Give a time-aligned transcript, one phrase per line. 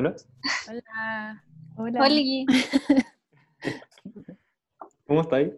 [0.00, 0.16] Hola.
[0.66, 1.44] Hola.
[1.76, 2.00] Hola.
[2.06, 2.46] Oli.
[5.06, 5.52] ¿Cómo estáis?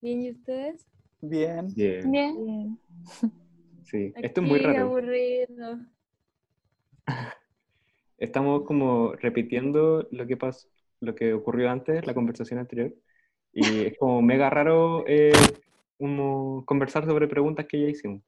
[0.00, 0.84] Bien, ¿y ustedes?
[1.20, 1.68] Bien.
[1.76, 2.10] Bien.
[2.10, 2.44] Bien.
[2.44, 2.78] Bien.
[3.84, 4.86] Sí, esto es muy Aquí, raro.
[4.86, 5.78] aburrido.
[8.18, 10.66] Estamos como repitiendo lo que pasó,
[10.98, 12.92] lo que ocurrió antes, la conversación anterior.
[13.52, 15.30] Y es como mega raro eh,
[15.98, 18.24] como conversar sobre preguntas que ya hicimos.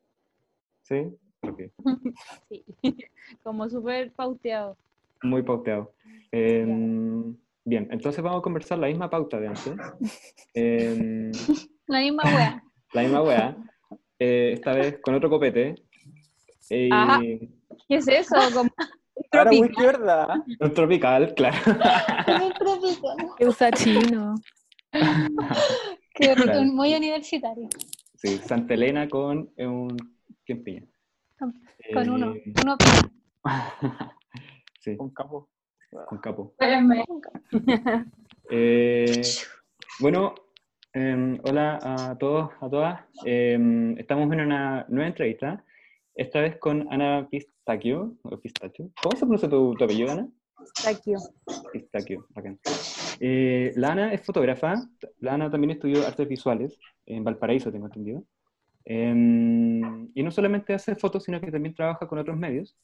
[0.83, 1.13] ¿Sí?
[2.49, 2.65] Sí.
[3.43, 4.77] Como súper pauteado.
[5.23, 5.93] Muy pauteado.
[6.33, 9.75] Em, bien, entonces vamos a conversar la misma pauta de antes.
[10.55, 11.33] Em,
[11.87, 12.63] La misma wea.
[12.93, 13.57] la misma weá.
[14.19, 15.75] eh, esta vez con otro copete.
[16.71, 17.21] Eh, Ajá.
[17.21, 18.35] ¿Qué es eso?
[18.55, 18.71] Como
[19.33, 19.85] Ahora muy tropical.
[19.85, 20.45] izquierda.
[20.61, 21.57] un tropical, claro.
[22.41, 23.17] Muy tropical.
[23.39, 24.35] Que usa chino.
[24.93, 26.63] Qué rico, Claro.
[26.65, 27.69] muy universitario.
[28.17, 29.97] Sí, Santa Elena con eh, un...
[30.47, 30.83] ¿Quién piña?
[31.39, 32.35] Con uno.
[32.35, 32.77] Eh, Uno
[34.81, 35.49] sí, Con capo.
[36.09, 36.51] con capo.
[36.53, 37.05] Espérenme.
[38.51, 39.23] Eh,
[40.01, 40.35] bueno,
[40.93, 43.01] em, hola a todos, a todas.
[43.25, 45.65] Em, estamos en una nueva entrevista,
[46.15, 48.19] esta vez con Ana Pistachio.
[48.23, 48.91] o Pistachio.
[49.03, 50.29] ¿Cómo se pronuncia tu, tu apellido, Ana?
[50.85, 51.19] Taquio.
[51.73, 52.59] Pistachio, bacán.
[53.19, 54.75] Eh, la Ana es fotógrafa,
[55.21, 58.25] la Ana también estudió artes visuales en Valparaíso, tengo entendido.
[58.87, 62.77] Em, y no solamente hace fotos, sino que también trabaja con otros medios.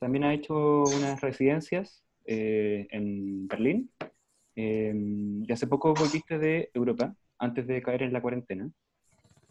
[0.00, 3.90] También ha hecho unas residencias eh, en Berlín.
[4.56, 8.70] Em, y hace poco volviste de Europa, antes de caer en la cuarentena.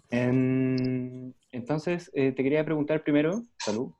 [0.09, 3.91] Em, entonces, eh, te quería preguntar primero, salud,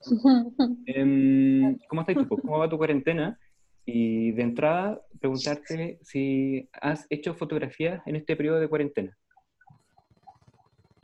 [1.88, 2.28] ¿Cómo estás tú?
[2.28, 3.38] ¿Cómo va tu cuarentena?
[3.84, 9.16] Y de entrada, preguntarte si has hecho fotografías en este periodo de cuarentena.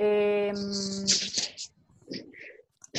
[0.04, 0.56] Em,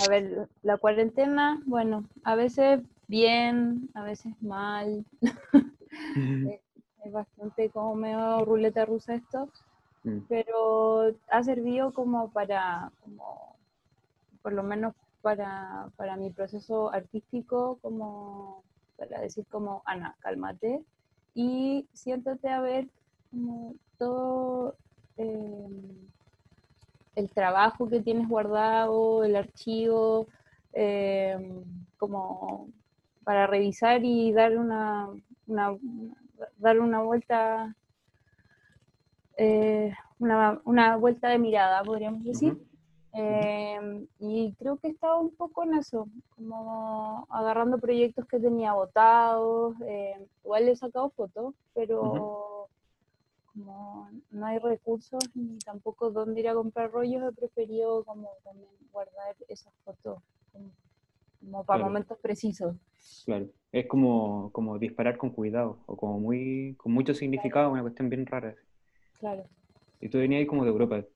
[0.02, 5.06] a ver, la cuarentena, bueno, a veces bien, a veces mal.
[7.06, 9.50] Es bastante como medio ruleta rusa esto,
[10.04, 13.56] Mm, pero ha servido como para, como,
[14.42, 18.64] por lo menos para, para mi proceso artístico, como
[18.98, 20.82] para decir como, Ana, cálmate
[21.34, 22.88] y siéntate a ver
[23.32, 24.76] como todo
[25.18, 25.68] eh,
[27.16, 30.28] el trabajo que tienes guardado, el archivo,
[30.74, 31.38] eh,
[31.98, 32.70] como
[33.24, 35.10] para revisar y dar una,
[35.48, 35.78] una-
[36.58, 37.76] dar una vuelta
[39.38, 42.58] eh, una, una vuelta de mirada, podríamos decir.
[43.16, 49.76] Eh, y creo que estaba un poco en eso, como agarrando proyectos que tenía votados.
[49.88, 52.63] eh, igual he sacado fotos, pero
[53.54, 58.70] como no hay recursos ni tampoco dónde ir a comprar rollos, he preferido como también
[58.92, 60.20] guardar esas fotos
[60.52, 60.70] como,
[61.40, 61.90] como para Claro.
[61.92, 62.76] momentos precisos.
[63.26, 63.48] Claro.
[63.72, 68.26] Es como, como disparar con cuidado o como muy, con mucho significado, una cuestión bien
[68.26, 68.56] rara.
[69.20, 69.44] Claro.
[70.00, 70.98] Y tú venías ahí como de Europa.
[70.98, 71.08] ¿De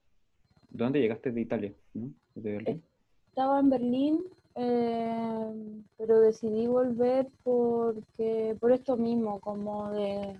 [0.69, 1.31] dónde llegaste?
[1.31, 2.09] De Italia, ¿no?
[2.35, 2.83] De Berlín.
[3.29, 4.23] Estaba en Berlín,
[4.55, 10.35] eh, pero decidí volver porque por esto mismo, como de,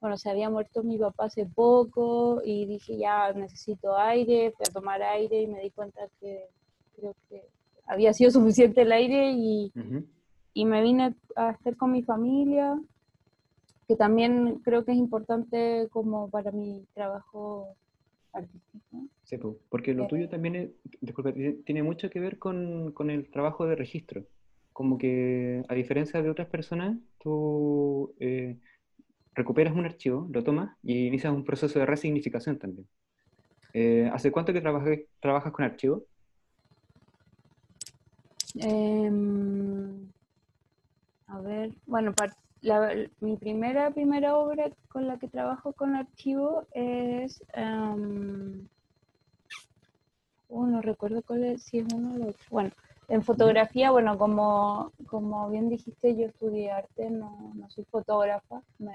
[0.00, 4.72] bueno, se había muerto mi papá hace poco y dije ya necesito aire, fui a
[4.72, 6.46] tomar aire y me di cuenta que
[6.96, 7.42] creo que
[7.86, 10.06] había sido suficiente el aire y, Ujú.
[10.54, 12.78] y me vine a estar con mi familia,
[13.88, 17.68] que también creo que es importante como para mi trabajo
[18.32, 19.06] artístico.
[19.24, 20.70] Sí, po, porque lo Eh, tuyo también es,
[21.00, 24.24] disculpa, tiene- tiene mucho que ver con, con el trabajo de registro.
[24.72, 28.58] Como que, a diferencia de otras personas, tú eh,
[29.36, 32.88] recuperas un archivo, lo tomas y inicias un proceso de resignificación también.
[33.74, 36.04] Eh, ¿hace cuánto que trabajas, trabajas con archivos?
[38.60, 40.10] Em,
[41.28, 42.12] a ver, bueno,
[42.62, 48.68] la- mi primera, primera obra con la que trabajo con archivo es, em,
[50.48, 52.44] oh, no recuerdo cuál es, si es uno o el otro.
[52.50, 52.70] Bueno,
[53.08, 58.92] en fotografía, bueno, como, como bien dijiste, yo estudié arte, no, no soy fotógrafa, me,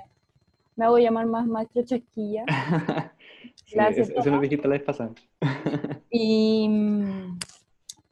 [0.75, 2.45] me hago llamar más maestro chasquilla.
[3.65, 5.13] Sí, Gracias, eso, eso nos dijiste la vez pasada.
[6.09, 7.39] Y mm,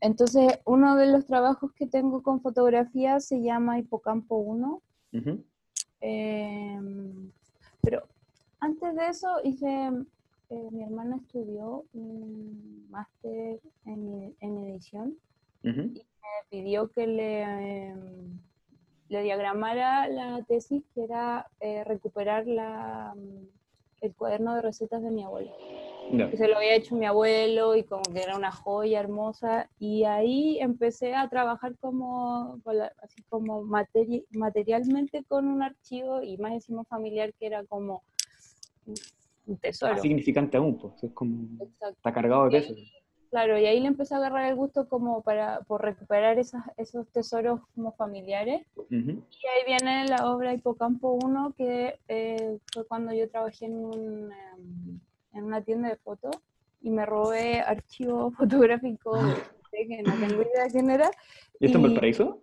[0.01, 4.81] entonces uno de los trabajos que tengo con fotografía se llama Hipocampo 1.
[5.11, 5.43] Ujú,
[6.01, 7.31] em,
[7.81, 8.03] pero
[8.61, 9.89] antes de eso hice,
[10.49, 15.17] eh, mi hermana estudió un máster en, en edición
[15.63, 18.39] ujú, me pidió que le, em,
[19.09, 23.47] le diagramara la tesis, que era eh, recuperar la, mm,
[24.05, 25.51] el cuaderno de recetas de mi abuelo.
[26.11, 26.27] Ya.
[26.31, 30.05] que se lo había hecho mi abuelo y como que era una joya hermosa y
[30.05, 32.57] ahí empecé a trabajar como
[33.03, 38.01] así como materi- materialmente con un archivo y más encima familiar que era como
[39.45, 39.93] un- tesoro.
[39.93, 41.03] Más significante aún, pues.
[41.03, 41.43] Es como.
[41.63, 41.89] Exacto.
[41.97, 42.73] Está cargado de peso.
[43.29, 47.07] Claro, y ahí le empecé a agarrar el gusto como para por recuperar esas, esos
[47.09, 48.65] tesoros como familiares.
[48.75, 48.89] Ujú.
[48.91, 54.31] Y ahí viene la obra Hipocampo 1, que eh, fue cuando yo trabajé en, un,
[54.31, 54.99] em,
[55.33, 56.35] en una tienda de fotos
[56.81, 59.19] y me robé archivos fotográficos
[59.71, 61.11] de- que no tengo idea de quién era.
[61.59, 62.41] ¿Y esto en Valparaíso?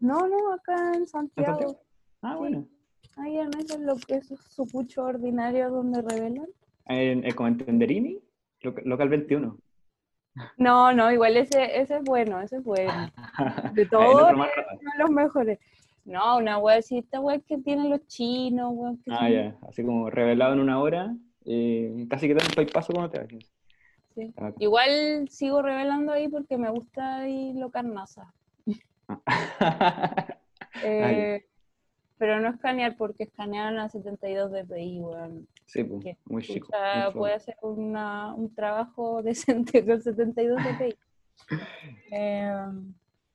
[0.00, 1.46] No, no, acá en ¿En Santiago.
[1.58, 1.80] Santiago?
[2.20, 2.38] Ah, Sí.
[2.38, 2.68] bueno.
[3.16, 6.46] Ahí en esos, lo, esos sucuchos ordinarios donde revelan.
[6.84, 8.20] En, en- como en Tenderini,
[8.60, 9.56] loca- local 21.
[10.56, 13.10] No, no, igual ese, ese es bueno, ese es bueno.
[13.74, 15.58] De todos uno de los mejores.
[16.04, 19.56] No, una wea así, esta wea que tienen los chinos, weón, que Ah, son- ya.
[19.68, 21.14] Así como revelado en una hora.
[21.44, 23.28] eh, casi que te un paso cuando te vas.
[24.14, 24.32] sí.
[24.36, 28.32] Ah, Igual sigo revelando ahí porque me gusta ahí lo carnaza.
[30.82, 31.44] Eh,
[32.18, 35.46] pero no escanear porque escanean a 72 dpi, weón.
[35.66, 36.68] Sí, pues, Que, muy chico.
[36.72, 40.94] Muy puede hacer una, un trabajo decente con 72 dpi.
[42.10, 42.50] Eh,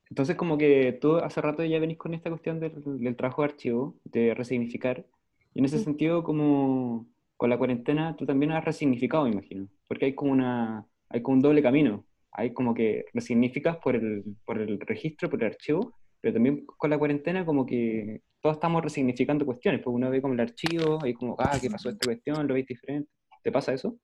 [0.10, 3.50] Entonces, como que tú hace rato ya venís con esta cuestión del, del trabajo de
[3.50, 5.06] archivo, de resignificar.
[5.54, 5.86] Y en ese Sí.
[5.86, 7.07] sentido, como
[7.38, 9.68] con la cuarentena, tú también has resignificado, me imagino.
[9.88, 12.06] Porque hay como una, hay como un doble camino.
[12.31, 16.89] Hay como que resignificas por el, por el registro, por el archivo, pero también con
[16.89, 19.81] la cuarentena como que todos estamos resignificando cuestiones.
[19.83, 22.47] Pues uno ve como el archivo, ahí como, ah, ¿qué pasó esta cuestión?
[22.47, 23.09] ¿Lo veis diferente?
[23.44, 23.95] ¿Te pasa eso?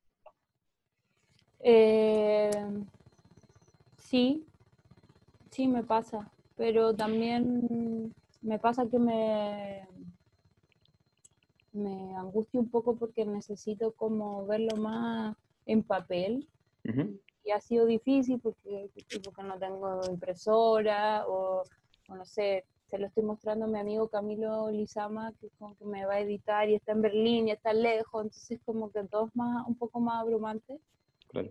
[1.60, 2.52] Eh,
[3.98, 4.46] sí,
[5.52, 9.88] sí me pasa, pero también me pasa que me,
[11.74, 15.36] me angustia un poco porque necesito como verlo más
[15.66, 16.48] en papel
[17.44, 18.90] y ha sido difícil porque,
[19.24, 21.64] porque no tengo impresora o
[22.15, 26.06] no sé, se lo estoy mostrando a mi amigo Camilo Lizama que como que me
[26.06, 29.36] va a editar y está en Berlín y está lejos, entonces como que todo es
[29.36, 30.80] más, un poco más abrumante.
[31.27, 31.50] Claro.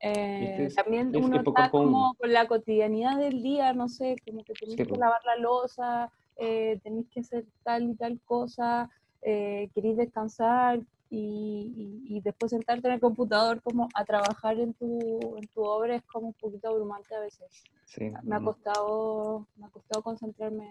[0.00, 4.44] Eh, Este es- también uno está como con la cotidianidad del día, no sé, como
[4.44, 8.88] que tenés Sí, que lavar la losa, eh, tenés que hacer tal y tal cosa,
[9.22, 10.80] eh, querés descansar
[11.10, 15.62] y, y- y después sentarte en el computador como a trabajar en tu, en tu
[15.62, 17.46] obra es como un poquito abrumante a veces.
[17.84, 18.10] Sí.
[18.24, 20.68] Me ha costado, me ha costado concentrarme.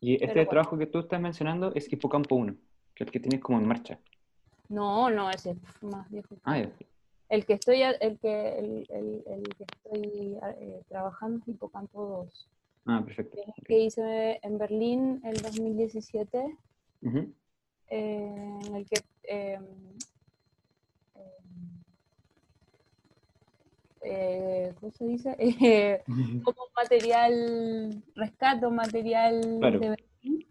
[0.00, 0.50] Y este bueno.
[0.50, 2.54] trabajo que tú estás mencionando es Hipocampo 1,
[2.94, 3.98] que es el que tienes como en marcha.
[4.68, 6.36] No, no, ese es más viejo.
[6.44, 6.70] Ah, ya.
[7.30, 12.48] El que estoy, el que, el, el- el que estoy eh, trabajando es Hipocampo 2.
[12.86, 13.34] Ah, perfecto.
[13.34, 13.66] que es el ok.
[13.66, 16.56] que hice en Berlín el 2017,
[17.02, 17.18] Ujú.
[17.18, 17.32] eh,
[17.90, 19.58] en el que eh,
[24.02, 25.36] eh, ¿cómo se dice?
[25.38, 26.02] Eh,
[26.44, 29.80] como material, rescato material Claro.
[29.80, 30.46] de Berlín.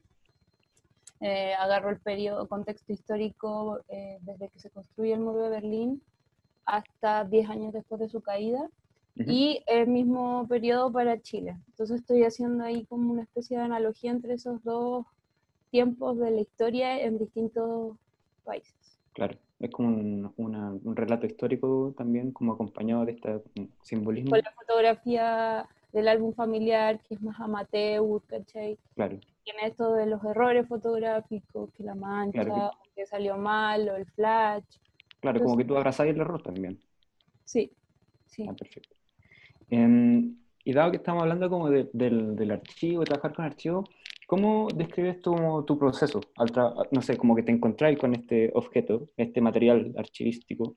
[1.19, 6.01] Eh, agarro el periodo, contexto histórico eh, desde que se construye el muro de Berlín
[6.65, 8.69] hasta 10 años después de su caída
[9.15, 11.57] y el mismo periodo para Chile.
[11.69, 15.07] Entonces estoy haciendo ahí como una especie de analogía entre esos dos
[15.71, 17.97] tiempos de la historia en distintos
[18.43, 18.73] países.
[19.13, 23.41] Claro, es como un, una- un relato histórico también, como acompañado de este
[23.81, 24.29] simbolismo.
[24.31, 28.77] Con la fotografía del álbum familiar, que es más amateur, ¿cachai?
[28.95, 33.87] Claro, Tiene esto de los errores fotográficos, que la mancha, Claro, o que salió mal,
[33.89, 34.63] o el flash.
[35.21, 36.77] claro, como que Entonces- tú abrazás el error también.
[37.45, 37.71] Sí,
[38.25, 38.45] sí.
[38.47, 38.95] Ah, perfecto.
[39.69, 43.89] Em, y dado que estamos hablando como de- del, del archivo, de trabajar con archivos,
[44.27, 46.21] ¿cómo describes tu proceso?
[46.37, 46.51] Al
[46.91, 50.75] no sé, como que te encontráis con este objeto, este material archivístico.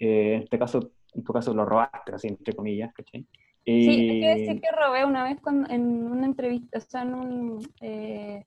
[0.00, 3.24] Eh, en este caso, en tu caso lo robaste, así entre comillas, ¿cachai?
[3.64, 7.02] Sí, hay que Y- decir que robé una vez cuando- en una entrevista, o sea,
[7.02, 8.44] en, un, eh,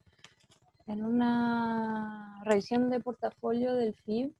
[0.87, 4.33] en una revisión de portafolio del FIB,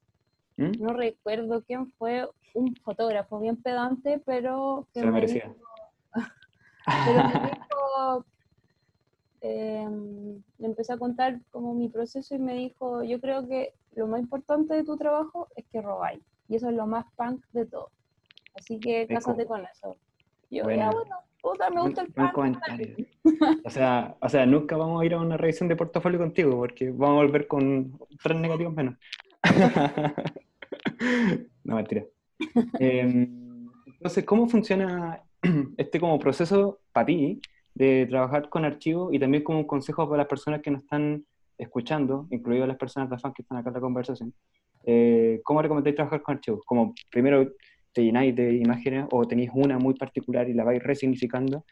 [0.58, 0.72] ¿Mm?
[0.80, 5.44] no recuerdo quién fue, un fotógrafo bien pedante, pero que Se lo me merecía.
[5.48, 5.66] dijo-
[7.06, 8.26] pero me dijo,
[9.42, 14.08] em, le empecé a contar como mi proceso y me dijo, yo creo que lo
[14.08, 17.66] más importante de tu trabajo es que robáis, y eso es lo más punk de
[17.66, 17.90] todo.
[18.56, 19.96] Así que cásate con eso.
[20.50, 20.86] Yo, Buena.
[20.86, 22.32] ya bueno, puta, me gusta el punk.
[22.34, 22.96] comentario.
[23.64, 26.92] O sea, o sea, nunca vamos a ir a una revisión de portafolio contigo porque
[26.92, 28.96] vamos a volver con tres negativos menos.
[31.64, 32.06] no, mentira.
[32.80, 35.24] Em, entonces, ¿cómo funciona
[35.78, 37.42] este como proceso para ti
[37.74, 41.26] de trabajar con archivos y también como un consejo para las personas que nos están
[41.58, 44.34] escuchando, incluidas las personas de fan que están acá en la conversación?
[44.84, 46.62] eh, ¿cómo recomendáis trabajar con archivos?
[46.66, 47.52] Como primero
[47.94, 51.66] te llenáis de imágenes o tenéis una muy particular y la vais resignificando.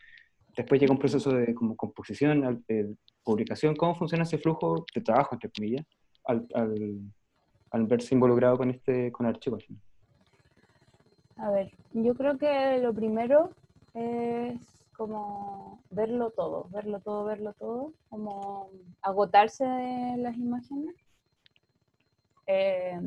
[0.55, 2.87] Después llega un proceso de como composición, al- eh,
[3.23, 3.75] publicación.
[3.75, 5.85] ¿Cómo funciona ese flujo de trabajo, entre comillas,
[6.25, 6.99] al, al,
[7.71, 9.65] al verse involucrado con este con archivos?
[11.37, 13.51] A ver, yo creo que lo primero
[13.93, 18.69] es como verlo todo, verlo todo, verlo todo, como
[19.01, 20.93] agotarse de las imágenes.
[22.45, 22.99] Eh,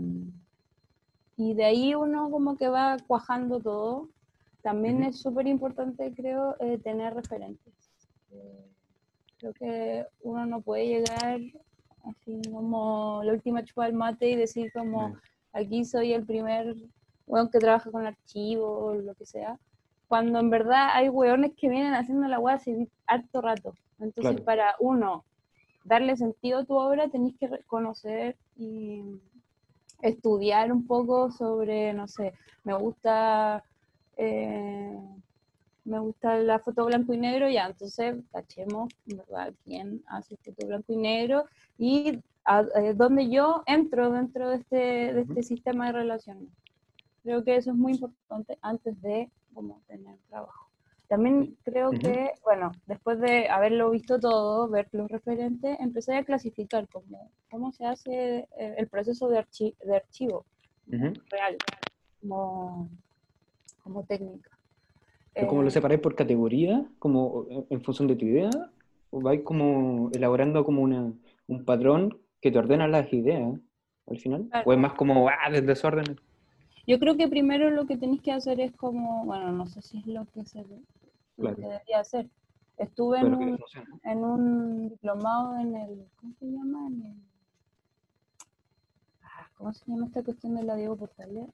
[1.37, 4.08] y de ahí uno como que va cuajando todo.
[4.62, 7.75] También es súper importante, creo, eh, tener referentes.
[8.30, 8.64] Eh,
[9.38, 11.40] creo que uno no puede llegar
[12.04, 15.14] así como la última chupa del mate y decir como
[15.52, 16.75] aquí soy el primer
[17.26, 19.58] weón que trabaja con archivos o lo que sea,
[20.12, 23.73] cuando en verdad hay weones que vienen haciendo la weá hace harto rato.
[23.99, 24.45] Entonces, Claro.
[24.45, 25.25] para uno
[25.85, 29.02] darle sentido a tu obra, tenéis que reconocer y
[30.02, 33.64] estudiar un poco sobre, no sé, me gusta,
[34.19, 35.00] eh,
[35.87, 39.54] me gusta la foto blanco y negro, ya, entonces cachemos, ¿verdad?
[39.64, 41.47] ¿Quién hace foto blanco y negro?
[41.78, 46.50] Y a, eh, dónde yo entro dentro de este, de este sistema de relaciones.
[47.23, 50.68] Creo que eso es muy importante antes de como tener trabajo.
[51.09, 52.00] También creo Ujú.
[52.00, 57.71] que, bueno, después de haberlo visto todo, ver los referentes, empecé a clasificar como, cómo
[57.73, 60.47] se hace eh, el proceso de, archi- de archivo
[60.90, 61.12] Ujú.
[61.30, 61.56] real,
[62.21, 62.88] como,
[63.82, 64.50] como técnica.
[65.35, 68.50] ¿Pero ¿Cómo lo Eh, separáis por categoría, como en- en función de tu idea?
[69.11, 71.12] ¿O vais como elaborando como una,
[71.47, 73.52] un patrón que te ordena las ideas
[74.06, 74.49] al final?
[74.49, 74.68] Claro.
[74.68, 76.18] ¿O es más como, ah, desorden?
[76.87, 79.99] Yo creo que primero lo que tenéis que hacer es como, bueno, no sé si
[79.99, 80.79] es lo que se lo
[81.37, 81.57] Claro.
[81.57, 82.29] que debería hacer.
[82.77, 83.59] Estuve en un,
[84.05, 86.87] en un diplomado en el, ¿cómo se llama?
[86.89, 87.17] En el-
[89.23, 91.47] ah, ¿Cómo se llama esta cuestión de la Diego Portales?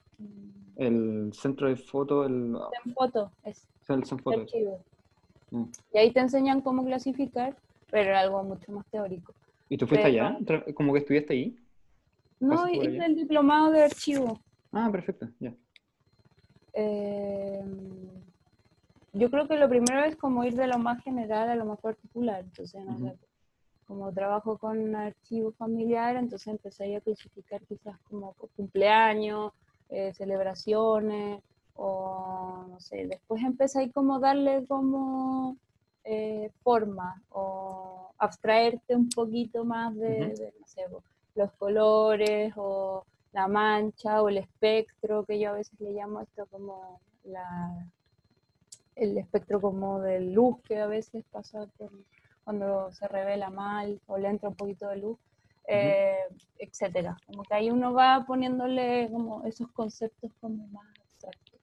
[0.77, 2.57] El centro de foto, el,
[2.95, 4.41] foto, es el foto.
[4.41, 4.81] archivo.
[5.51, 5.65] Mm.
[5.93, 7.57] Y ahí te enseñan cómo clasificar,
[7.91, 9.33] pero era algo mucho más teórico.
[9.69, 10.73] ¿Y tú fuiste Pero- allá?
[10.75, 11.57] ¿Como que estudiaste ahí?
[12.41, 13.07] No, ¿Pasaste por hice allá?
[13.07, 14.41] el diplomado de archivo.
[14.73, 15.55] Ah, perfecto, ya.
[16.75, 17.65] Eh,
[19.13, 21.81] yo creo que lo primero es como ir de lo más general a lo más
[21.81, 22.41] particular.
[22.41, 23.19] Entonces, no sé,
[23.87, 29.53] como trabajo con archivo familiar, entonces empecé a clasificar quizás como cumpleaños,
[29.89, 31.43] eh, celebraciones,
[31.75, 35.57] o no sé, después empecé ahí como darle como
[36.05, 40.83] eh, forma o abstraerte un poquito más de, de, no sé,
[41.35, 46.47] los colores o la mancha o el espectro, que yo a veces le llamo esto
[46.47, 47.87] como la,
[48.97, 51.91] el espectro como de luz que a veces pasa por
[52.45, 55.19] cuando se revela mal o le entra un poquito de luz,
[55.69, 56.17] eh,
[56.59, 57.15] etcétera.
[57.27, 61.61] Como que ahí uno va poniéndole como esos conceptos como más abstractos.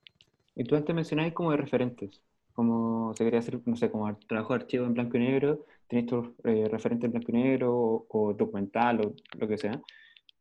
[0.55, 2.21] Y tú antes mencionabas como de referentes,
[2.53, 6.05] como se quería hacer, no sé, como trabajo de archivo en blanco y negro, tenés
[6.05, 9.81] tus eh, referentes en blanco y negro o, o documental o lo que sea.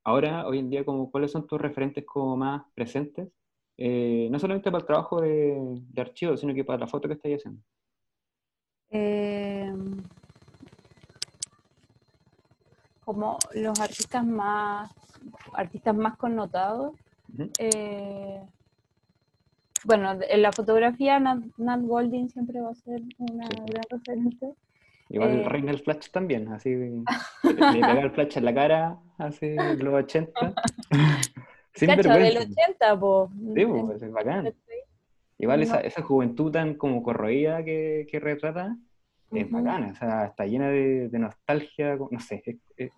[0.04, 3.28] Ahora, hoy en día, como, ¿cuáles son tus referentes como más presentes?
[3.76, 5.56] Eh, no solamente para el trabajo de,
[5.90, 7.60] de archivo, sino que para la foto que estáis haciendo.
[8.90, 9.72] Eh,
[13.04, 14.90] como los artistas más
[15.54, 16.92] artistas más connotados
[17.58, 18.40] eh,
[19.84, 23.56] bueno en la fotografía Nat, Nat Golding siempre va a ser una Sí.
[23.66, 24.54] gran referente
[25.10, 26.90] Igual Eh, reina el flash también, así le,
[27.42, 30.54] le pega el flash en la cara, hace de los 80.
[31.74, 32.60] Sin cacha del vergüenza.
[32.68, 33.30] 80 po.
[33.54, 34.54] Sí, pues, es bacán.
[35.38, 35.80] Igual esa, No.
[35.80, 38.76] esa juventud tan como corroída que, que retrata
[39.32, 42.92] es bacana, o sea, está llena de, de nostalgia, no sé, es, es-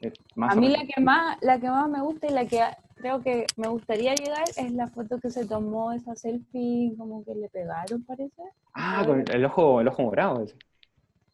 [0.00, 2.60] es más a mí la que más la que más me gusta y la que
[2.94, 7.34] creo que me gustaría llegar es la foto que se tomó esa selfie como que
[7.34, 8.42] le pegaron parece
[8.74, 10.44] Ah, con el ojo, el ojo morado.
[10.44, 10.54] ese.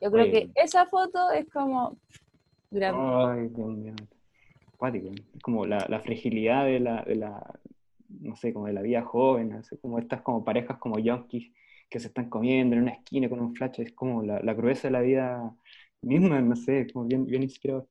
[0.05, 1.97] Yo creo que esa foto es como.
[2.71, 3.95] Ay, Dios mío.
[5.35, 7.59] Es como la, la fragilidad de la, de la,
[8.21, 11.51] no sé, como de la vida joven, así como estas como parejas como yonkis
[11.89, 14.89] que se están comiendo en una esquina con un flash, es como la, la crudeza
[14.89, 15.55] de la vida
[16.03, 17.89] misma, no sé, como bien, bien inspirador.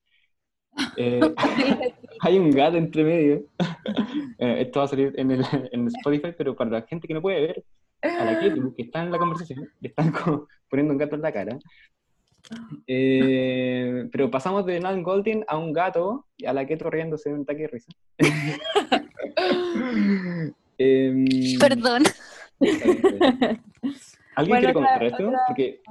[0.98, 1.20] Eh,
[2.22, 3.46] hay un gato entre medio.
[4.40, 7.22] Eh, esto va a salir en, el, en Spotify, pero para la gente que no
[7.22, 7.64] puede ver,
[8.02, 11.22] a la que, que está en la conversación, le están como poniendo un gato en
[11.22, 11.58] la cara.
[12.88, 17.36] Eh, pero pasamos de Nan Golding a un gato y a la Keto riéndose de
[17.36, 17.92] un ataque de risa.
[20.78, 21.26] Em,
[21.60, 22.04] Perdón.
[22.60, 23.62] ¿Alguien
[24.36, 25.32] Bueno, quiere comentar esto?
[25.48, 25.82] Porque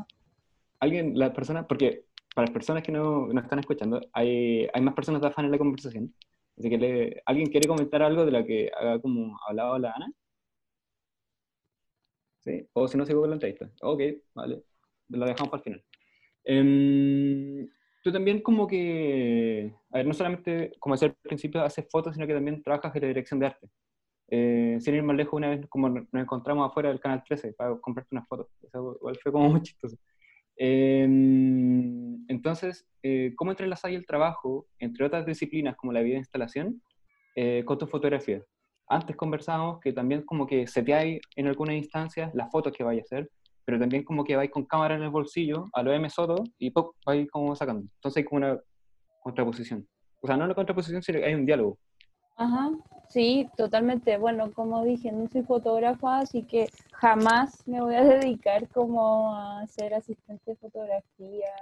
[0.81, 2.05] alguien, las personas, porque
[2.35, 5.53] para las personas que no, no están escuchando, hay, hay más personas de afán en
[5.53, 6.13] la conversación.
[6.59, 10.13] Así que le- ¿alguien quiere comentar algo de lo que haga como hablaba la Ana?
[12.41, 12.67] ¿Sí?
[12.73, 13.71] O si no, sigo con la entrevista.
[13.83, 14.01] Ok,
[14.35, 14.63] vale.
[15.09, 15.85] Lo dejamos para el final.
[16.45, 17.69] Em,
[18.03, 22.27] tú también como que, a ver, no solamente, como decía al principio, haces fotos, sino
[22.27, 23.69] que también trabajas en la dirección de arte.
[24.29, 27.77] Eh, sin ir más lejos, una vez como nos encontramos afuera del Canal 13 para
[27.77, 28.49] comprarte unas fotos.
[28.63, 29.97] Eso igual fue como muy chistoso.
[30.57, 36.21] Em, entonces, eh, ¿cómo entrelazas ahí el trabajo, entre otras disciplinas como la vida de
[36.21, 36.83] instalación,
[37.37, 38.43] eh, con tu fotografía?
[38.89, 43.03] Antes conversábamos que también como que seteáis en algunas instancias las fotos que vais a
[43.03, 43.31] hacer,
[43.65, 46.71] pero también como que vais con cámara en el bolsillo, a lo M Soto, y
[46.71, 46.95] ¡pop!
[47.07, 47.83] vais como sacando.
[47.83, 48.61] Entonces hay como una
[49.23, 49.87] contraposición.
[50.21, 51.79] O sea, no una contraposición, sino que hay un diálogo.
[52.37, 52.71] Ajá,
[53.09, 54.17] sí, totalmente.
[54.19, 59.67] Bueno, como dije, no soy fotógrafa, así que jamás me voy a dedicar como a
[59.67, 61.55] ser asistente de fotografía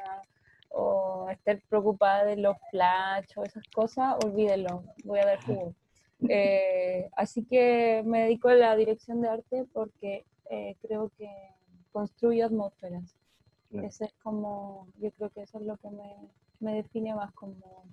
[0.70, 5.74] o a estar preocupada de los flash o esas cosas, olvídenlo, voy a dar jugo.
[6.28, 11.26] Eh, así que me dedico a la dirección de arte porque eh, creo que
[11.92, 13.16] construyo atmósferas.
[13.70, 13.86] Claro.
[13.86, 16.16] Ese es como, yo creo que eso es lo que me,
[16.60, 17.84] me define más como,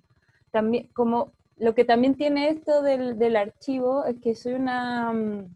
[0.50, 5.54] también, como lo que también tiene esto del, del archivo es que soy una, mm,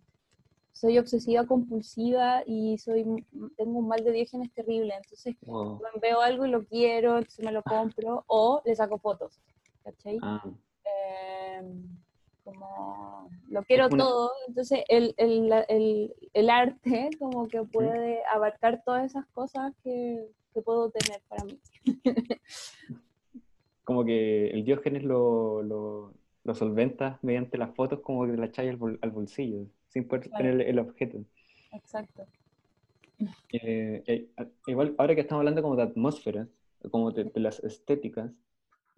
[0.73, 3.05] soy obsesiva compulsiva y soy,
[3.57, 5.81] tengo un mal de diógenes terrible, entonces Wow.
[6.01, 9.41] veo algo y lo quiero, entonces me lo compro o le saco fotos,
[9.85, 10.19] ¿cachai?
[10.23, 10.43] Ah,
[10.85, 11.87] Em,
[12.45, 18.83] como lo quiero una- todo, entonces el, el, el, el arte como que puede abarcar
[18.85, 21.59] todas esas cosas que, que puedo tener para mí.
[23.85, 28.71] como que el Diógenes lo, lo, lo solventa mediante las fotos, como que la echáis
[28.71, 30.45] al, bol- al bolsillo, sin poder Claro.
[30.45, 31.25] tener el objeto.
[31.73, 32.27] Exacto.
[33.53, 34.29] Eh, eh,
[34.67, 36.49] igual, ahora que estamos hablando como de atmósferas,
[36.91, 38.33] como de, de las estéticas,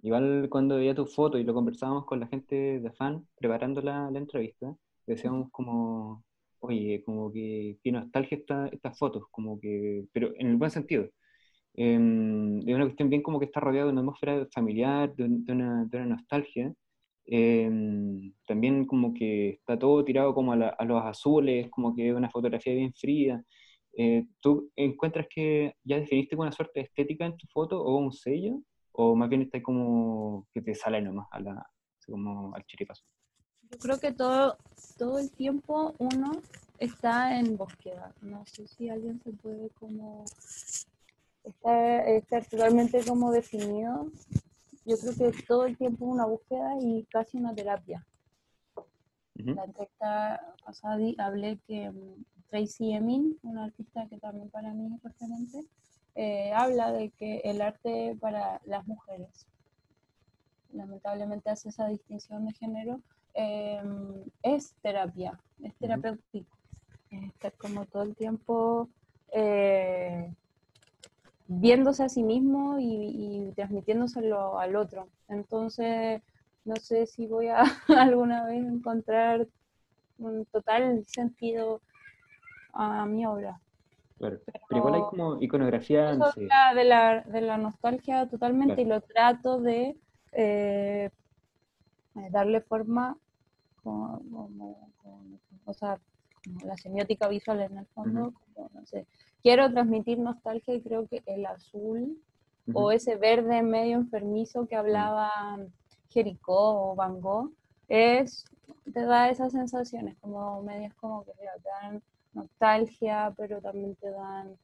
[0.05, 4.11] igual cuando veía tu foto y lo conversábamos con la gente de fan preparando la,
[4.13, 4.75] la entrevista,
[5.07, 6.25] decíamos como,
[6.61, 11.09] oye, como que qué nostalgia esta, estas fotos, como que, pero en el buen sentido.
[11.77, 15.53] Em, de una cuestión bien como que está rodeado de una atmósfera familiar, de, de
[15.53, 16.73] una, de una nostalgia.
[17.27, 22.11] Em, también como que está todo tirado como a, la- a los azules, como que
[22.11, 23.43] es una fotografía bien fría.
[23.97, 28.13] Eh, ¿tú encuentras que ya definiste una suerte de estética en tu foto o un
[28.13, 28.61] sello?
[28.97, 31.71] ¿O más bien está como que te sale nomás a la,
[32.07, 33.05] como al chiripazo?
[33.71, 34.57] Yo creo que todo,
[34.97, 36.33] todo el tiempo uno
[36.79, 38.13] está en búsqueda.
[38.21, 40.25] No sé si alguien se puede como
[41.43, 44.11] estar, estar totalmente como definido.
[44.85, 48.07] Yo creo que todo el tiempo una búsqueda y casi una terapia.
[49.35, 55.03] La entrevista pasada hablé que mm, Tracy Emin, una artista que también para mí es
[55.03, 55.65] referente,
[56.15, 59.47] eh, habla de que el arte para las mujeres,
[60.73, 63.01] lamentablemente hace esa distinción de género,
[63.35, 63.83] eh,
[64.43, 66.57] es terapia, es terapéutico.
[67.11, 68.89] Es estar como todo el tiempo
[69.33, 70.33] eh,
[71.47, 75.09] viéndose a sí mismo y, y transmitiéndoselo al otro.
[75.29, 76.23] Entonces,
[76.65, 79.47] no sé si voy a alguna vez encontrar
[80.19, 81.81] un total sentido
[82.73, 83.61] a mi obra.
[84.31, 84.41] Claro.
[84.69, 86.33] Pero igual hay como iconografía, Eso
[86.75, 88.83] de la, de nostalgia totalmente Claro.
[88.83, 89.97] y lo trato de
[90.33, 91.11] eh,
[92.17, 93.17] eh, darle forma
[93.83, 95.99] como, como- como- o sea,
[96.45, 99.07] como la semiótica visual en el fondo, como, no sé,
[99.43, 102.19] quiero transmitir nostalgia y creo que el azul
[102.73, 105.31] o ese verde medio enfermizo que hablaba
[106.09, 107.53] Jericó o Van Gogh,
[107.89, 108.45] es,
[108.93, 112.03] te da esas sensaciones, como medias como que te dan
[112.35, 114.57] nostalgia, pero también te dan,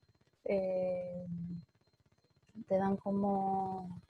[0.44, 1.26] eh,
[2.68, 4.00] te dan como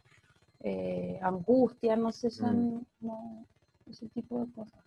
[0.61, 3.47] eh, angustia, no sé, son como
[3.91, 4.81] ese tipo de cosas.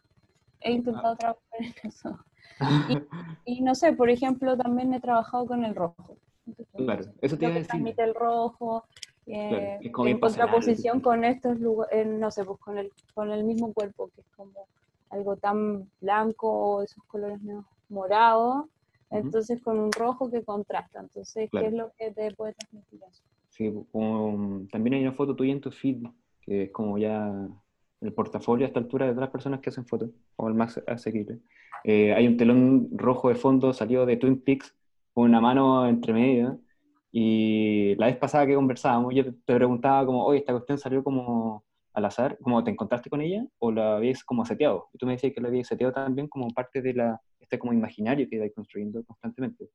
[0.61, 2.19] He intentado trabajar en eso.
[3.45, 6.15] Y no sé, por ejemplo, también he trabajado con el rojo.
[6.45, 7.67] Entonces, Claro, no eso a que decir.
[7.67, 8.85] transmite el rojo,
[9.25, 13.73] eh, Claro, en contraposición con estos lugares, no sé, pues con el, con el mismo
[13.73, 14.67] cuerpo, que es como
[15.09, 17.41] algo tan blanco o esos colores
[17.89, 18.65] medio morados,
[19.09, 20.99] entonces con un rojo que contrasta.
[20.99, 21.65] Entonces, Claro.
[21.65, 23.23] ¿qué es lo que te puede transmitir eso?
[23.49, 26.03] Sí, como- también hay una foto tuya en tu feed,
[26.41, 27.31] que es como ya
[28.01, 31.39] el portafolio a esta altura de otras personas que hacen fotos, o el más asequible.
[31.83, 34.75] Eh, hay un telón rojo de fondo salido de Twin Peaks,
[35.13, 36.59] con una mano entre medio,
[37.11, 41.03] y la vez pasada que conversábamos, yo te, te preguntaba como, oye, esta cuestión salió
[41.03, 45.05] como al azar, como te encontraste con ella, o la habías como seteado, y tú
[45.05, 48.37] me decías que la habías seteado también como parte de la, este como imaginario que
[48.37, 49.69] ibas construyendo constantemente.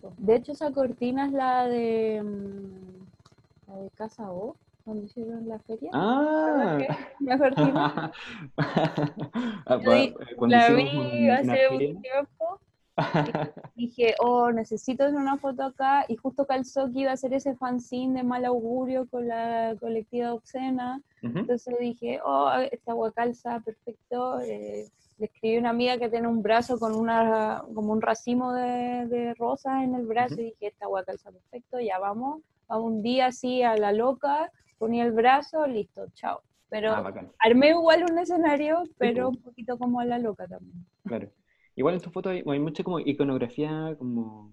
[0.00, 0.12] Pues.
[0.18, 5.58] De hecho, esa cortina es la de, mm, la de Casa O, cuando hicieron la
[5.60, 5.90] feria.
[5.92, 6.78] Ah.
[6.78, 6.88] Dime.
[9.66, 12.60] Ah, vi- cuando La vi hace un tiempo.
[13.76, 16.04] y Dije, oh, necesito hacer una foto acá.
[16.08, 20.34] Y justo calzó que iba a hacer ese fanzine de mal augurio con la colectiva.
[20.34, 20.92] Ujú.
[21.22, 24.40] Entonces dije, oh, esta agua calza, perfecto.
[24.40, 24.86] Eh,
[25.18, 29.06] le escribí a una amiga que tiene un brazo con una, como un racimo de,
[29.06, 32.42] de rosas en el brazo y dije, esta agua calza, perfecto, ya vamos.
[32.68, 36.40] A un día así a la loca, ponía el brazo, listo, chao.
[36.68, 39.30] Pero Ah, armé igual un escenario, pero po.
[39.30, 40.84] un poquito como a la loca también.
[41.04, 41.30] Claro.
[41.76, 44.52] Igual en tus fotos hay, hay mucha como iconografía como,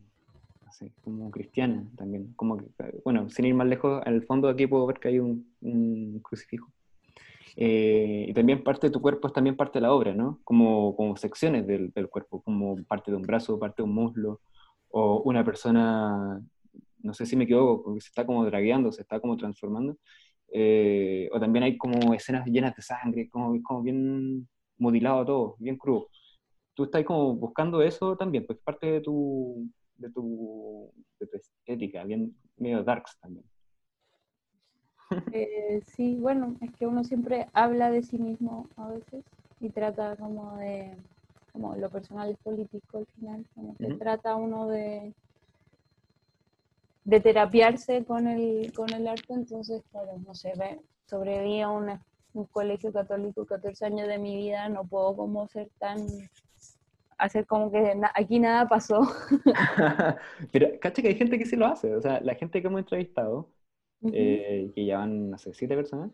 [1.02, 2.34] como cristiana también.
[2.36, 2.66] Como que,
[3.04, 6.72] bueno, sin ir más lejos, al fondo aquí puedo ver que hay un, un crucifijo.
[7.56, 10.40] Eh, y también parte de tu cuerpo es también parte de la obra, ¿no?
[10.44, 14.42] Como, como secciones del, del cuerpo, como parte de un brazo, parte de un muslo,
[14.90, 16.42] o una persona,
[17.00, 19.98] no sé si me equivoco, se está como dragueando, se está como transformando.
[20.54, 25.78] Eh, o también hay como escenas llenas de sangre, como, como bien mutilado todo, bien
[25.78, 26.10] crudo
[26.74, 32.04] tú estás como buscando eso también, pues parte de tu, de tu, de tu estética,
[32.04, 33.46] bien medio darks también.
[35.32, 39.24] Eh, sí, bueno, es que uno siempre habla de sí mismo a veces
[39.60, 40.98] y trata como de,
[41.52, 43.98] como lo personal es político al final, como que Ujú.
[43.98, 45.16] trata uno de,
[47.04, 52.04] de terapiarse con el, con el arte, entonces, claro, no sé, ve, sobreviví a una-
[52.34, 56.30] un colegio católico 14 años de mi vida, no puedo como ser tan,
[57.18, 59.02] hacer como que na- aquí nada pasó.
[60.52, 62.80] Pero, cacha que hay gente que sí lo hace, o sea, la gente que hemos
[62.80, 63.52] entrevistado,
[64.02, 64.14] Ujú.
[64.16, 66.12] eh, que ya van, no sé, siete personas,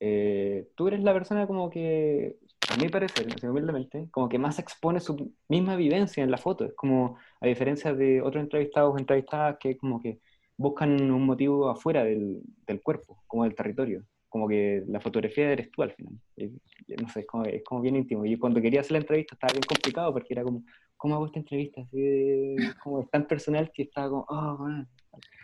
[0.00, 2.36] eh, tú eres la persona como que,
[2.70, 6.64] a mi parecer, así humildemente, como que más expone su misma vivencia en la foto.
[6.66, 10.20] Es como, a diferencia de otros entrevistados o entrevistadas que como que
[10.56, 14.04] buscan un motivo afuera del, del cuerpo, como del territorio.
[14.28, 16.14] Como que la fotografía eres tú al final.
[16.36, 16.46] Y-
[16.86, 18.24] y no sé, es como, es como bien íntimo.
[18.24, 20.62] Y cuando quería hacer la entrevista estaba bien complicado porque era como,
[20.96, 21.82] ¿cómo hago esta entrevista?
[21.82, 24.86] Así de- como es tan personal que estaba como, oh, bueno.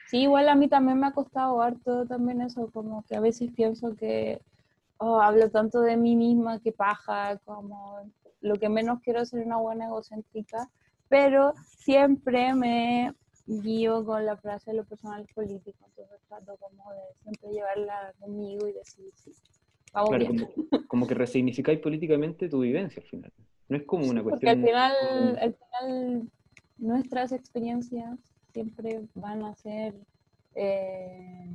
[0.09, 3.51] Sí, igual a mí también me ha costado harto también eso, como que a veces
[3.53, 4.41] pienso que
[4.99, 9.45] oh, hablo tanto de mí misma, que paja, como lo que menos quiero es ser
[9.45, 10.71] una buena egocéntrica,
[11.09, 13.15] pero siempre me
[13.47, 18.67] guío con la frase de lo personal político, entonces trato como de siempre llevarla conmigo
[18.67, 19.33] y decir, sí,
[19.93, 20.47] vamos Claro, bien.
[20.47, 23.33] como, como que resignificáis políticamente tu vivencia al final.
[23.69, 24.65] No es como una Porque al cuestión...
[24.67, 26.31] final, al final
[26.79, 28.19] nuestras experiencias
[28.63, 29.95] siempre van a ser,
[30.55, 31.49] eh,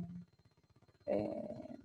[1.06, 1.76] eh,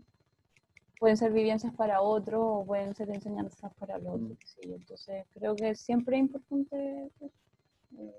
[0.99, 4.17] pueden ser vivencias para otro o pueden ser enseñanzas para el otro.
[4.19, 4.38] Mm.
[4.67, 4.75] yo.
[4.75, 7.10] Entonces creo que siempre es importante
[7.97, 8.15] eh,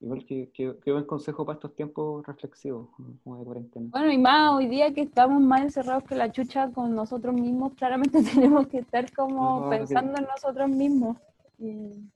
[0.00, 2.88] Igual que, que, que buen consejo para estos tiempos reflexivos,
[3.24, 3.86] como de cuarentena.
[3.90, 7.72] Bueno, y más hoy día que estamos más encerrados que la chucha con nosotros mismos,
[7.74, 11.16] claramente tenemos que estar como que- pensando en nosotros mismos.
[11.58, 12.10] Y, y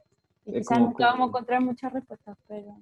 [0.44, 2.76] Es quizás como nunca vamos a que- encontrar muchas respuestas, pero...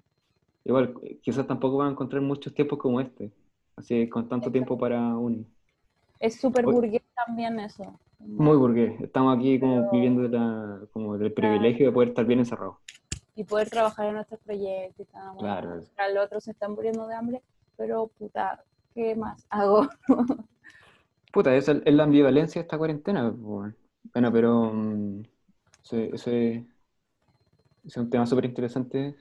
[0.69, 3.33] Igual, quizás tampoco van a encontrar muchos tiempos como este,
[3.75, 5.45] así con tanto tiempo para uno.
[6.21, 7.99] Es súper burgués también eso.
[8.19, 12.27] Muy burgués, estamos aquí como Pero- viviendo de la, como del privilegio de poder estar
[12.27, 12.77] bien encerrados.
[13.35, 15.07] Y poder trabajar en nuestros proyectos.
[15.09, 15.75] y tal, bueno, Claro.
[16.15, 17.43] Los otros se están muriendo de hambre,
[17.79, 18.63] pero puta,
[18.95, 19.89] ¿qué más hago?
[21.33, 23.33] Puta, esa es la ambivalencia de esta cuarentena.
[23.33, 23.75] pues,
[24.13, 25.23] Bueno, pero mm,
[25.85, 26.67] ese, ese- ese
[27.85, 29.15] es un tema súper interesante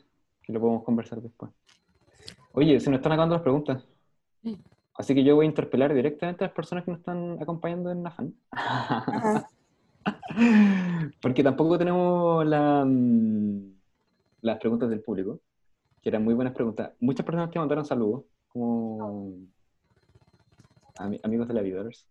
[0.48, 1.52] que lo podemos conversar después.
[2.54, 3.86] Oye, se nos están acabando las preguntas.
[4.42, 4.58] Sí.
[4.96, 8.08] Así que yo voy a interpelar directamente a las personas que nos están acompañando en.
[8.08, 8.26] Ajá.
[11.22, 13.74] Porque tampoco tenemos la, mm,
[14.42, 15.40] las preguntas del público,
[16.02, 16.94] que eran muy buenas preguntas.
[17.00, 19.34] Muchas personas te mandaron saludos, como
[20.96, 22.08] ami- amigos de la Viders.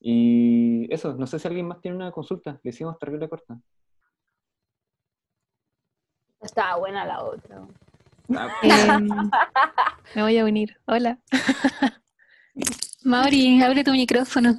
[0.00, 2.60] Y eso, no sé si alguien más tiene una consulta.
[2.62, 3.58] Le hicimos terrible corta.
[6.56, 7.68] Estaba buena la otra.
[10.14, 10.74] Me voy a unir.
[10.86, 11.18] Hola.
[13.04, 14.54] Mauri, abre tu micrófono.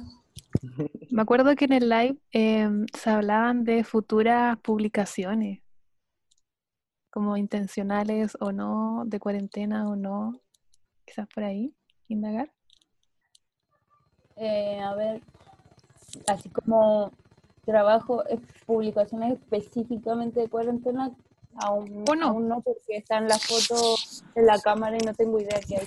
[1.10, 5.60] Me acuerdo que en el live em, se hablaban de futuras publicaciones,
[7.10, 10.40] como intencionales o no, de cuarentena o no,
[11.04, 11.74] quizás por ahí,
[12.06, 12.52] indagar.
[14.36, 15.20] Eh, a ver,
[16.28, 17.10] así como
[17.64, 21.10] trabajo en publicaciones específicamente de cuarentena,
[21.60, 22.26] aún, ¿O no?
[22.28, 25.86] aún no, porque están las fotos en la cámara y no tengo idea qué hay.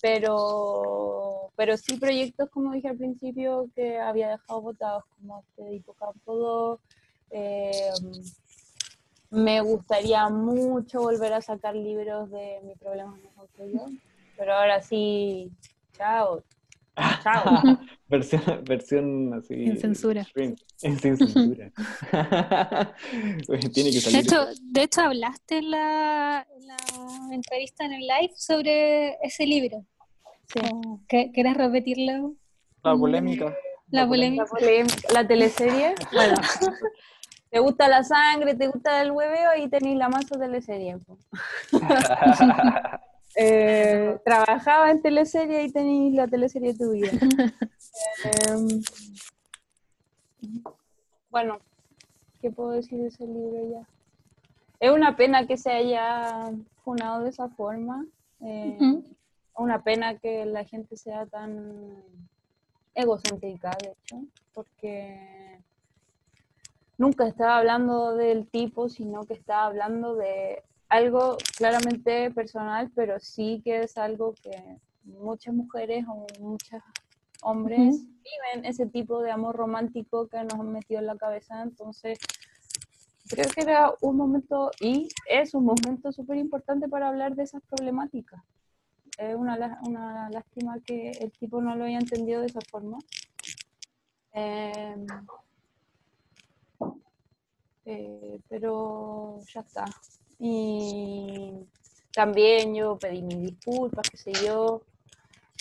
[0.00, 5.74] Pero, pero sí proyectos, como dije al principio, que había dejado votados, como este de
[5.74, 6.80] Hipocampo 2.
[7.30, 7.90] eh,
[9.30, 13.86] me gustaría mucho volver a sacar libros de Mi problema no soy yo,
[14.36, 15.50] pero ahora sí,
[15.96, 16.42] chao,
[17.22, 17.44] Chao.
[18.08, 19.54] versión, versión así.
[19.66, 20.26] Sin censura.
[20.76, 21.70] Sin censura.
[23.72, 28.32] Tiene que De hecho, de hecho hablaste en la, en la entrevista en el live
[28.36, 29.84] sobre ese libro.
[30.72, 32.34] ¿O ¿qué- ¿Quieres repetirlo?
[32.82, 33.54] La polémica.
[33.90, 34.44] La polémica.
[34.44, 35.94] La, polémica- la teleserie.
[36.12, 36.34] Bueno,
[37.50, 40.96] te gusta la sangre, te gusta el hueveo y tenéis la masa teleserie.
[43.36, 47.10] Eh, trabajaba en teleserie y tenéis la teleserie tuya.
[48.48, 48.82] Em,
[51.30, 51.58] bueno,
[52.40, 53.86] ¿qué puedo decir de ese libro ya?
[54.80, 56.50] Es una pena que se haya
[56.82, 58.06] funado de esa forma.
[58.40, 58.78] eh.
[59.58, 62.02] Una pena que la gente sea tan
[62.94, 64.20] egocéntrica, de hecho,
[64.52, 65.60] porque
[66.98, 73.60] nunca estaba hablando del tipo, sino que estaba hablando de algo claramente personal, pero sí
[73.64, 76.82] que es algo que muchas mujeres o muchos
[77.42, 82.18] hombres viven ese tipo de amor romántico que nos han metido en la cabeza, entonces
[83.28, 87.62] creo que era un momento y es un momento súper importante para hablar de esas
[87.62, 88.42] problemáticas.
[89.18, 92.98] Es una, una lástima que el tipo no lo haya entendido de esa forma.
[94.32, 95.06] Em,
[97.86, 99.86] eh, pero ya está.
[100.38, 101.66] Y
[102.12, 104.82] también yo pedí mis disculpas, qué sé yo.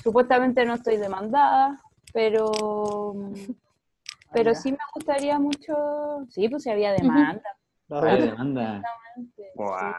[0.03, 1.81] Supuestamente no estoy demandada,
[2.13, 3.13] pero
[4.33, 6.25] pero sí me gustaría mucho.
[6.29, 7.41] Sí, pues si había demanda.
[7.87, 8.31] La Vaya verdad.
[8.31, 8.83] demanda.
[9.35, 9.43] sí.
[9.55, 9.93] Guau.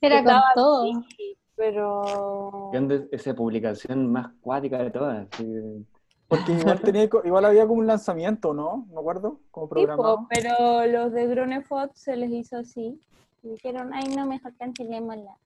[0.00, 0.84] Era con Estaba todo.
[1.16, 2.68] Sí, pero.
[2.72, 5.28] ¿Qué onda esa publicación más cuática de todas?
[5.36, 5.86] Sí.
[6.26, 8.86] Porque igual, tenía, co- igual había como un lanzamiento, ¿no?
[8.90, 9.40] ¿Me acuerdo?
[9.50, 10.26] Como Sí, programado.
[10.30, 12.98] pero los de Gronefot se les hizo así.
[13.42, 15.36] Dijeron, ay, no, mejor cancelémosla.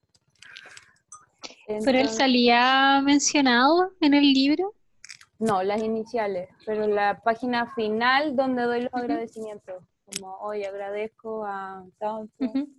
[1.67, 4.73] Pero él Entonces- salía mencionado en el libro.
[5.39, 9.83] No, las iniciales, pero la página final donde doy los agradecimientos.
[10.05, 12.31] Como, hoy agradezco a tanto.
[12.39, 12.69] Ujú.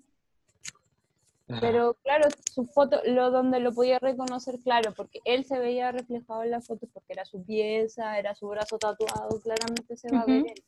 [1.61, 6.43] Pero claro, su foto, lo donde lo podía reconocer, claro, porque él se veía reflejado
[6.43, 10.27] en la foto porque era su pieza, era su brazo tatuado, claramente se va a
[10.27, 10.65] ver él.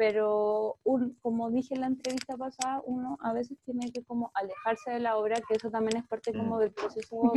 [0.00, 4.92] Pero un, como dije en la entrevista pasada, uno a veces tiene que como alejarse
[4.92, 7.34] de la obra, que eso también es parte como del proceso Ujú.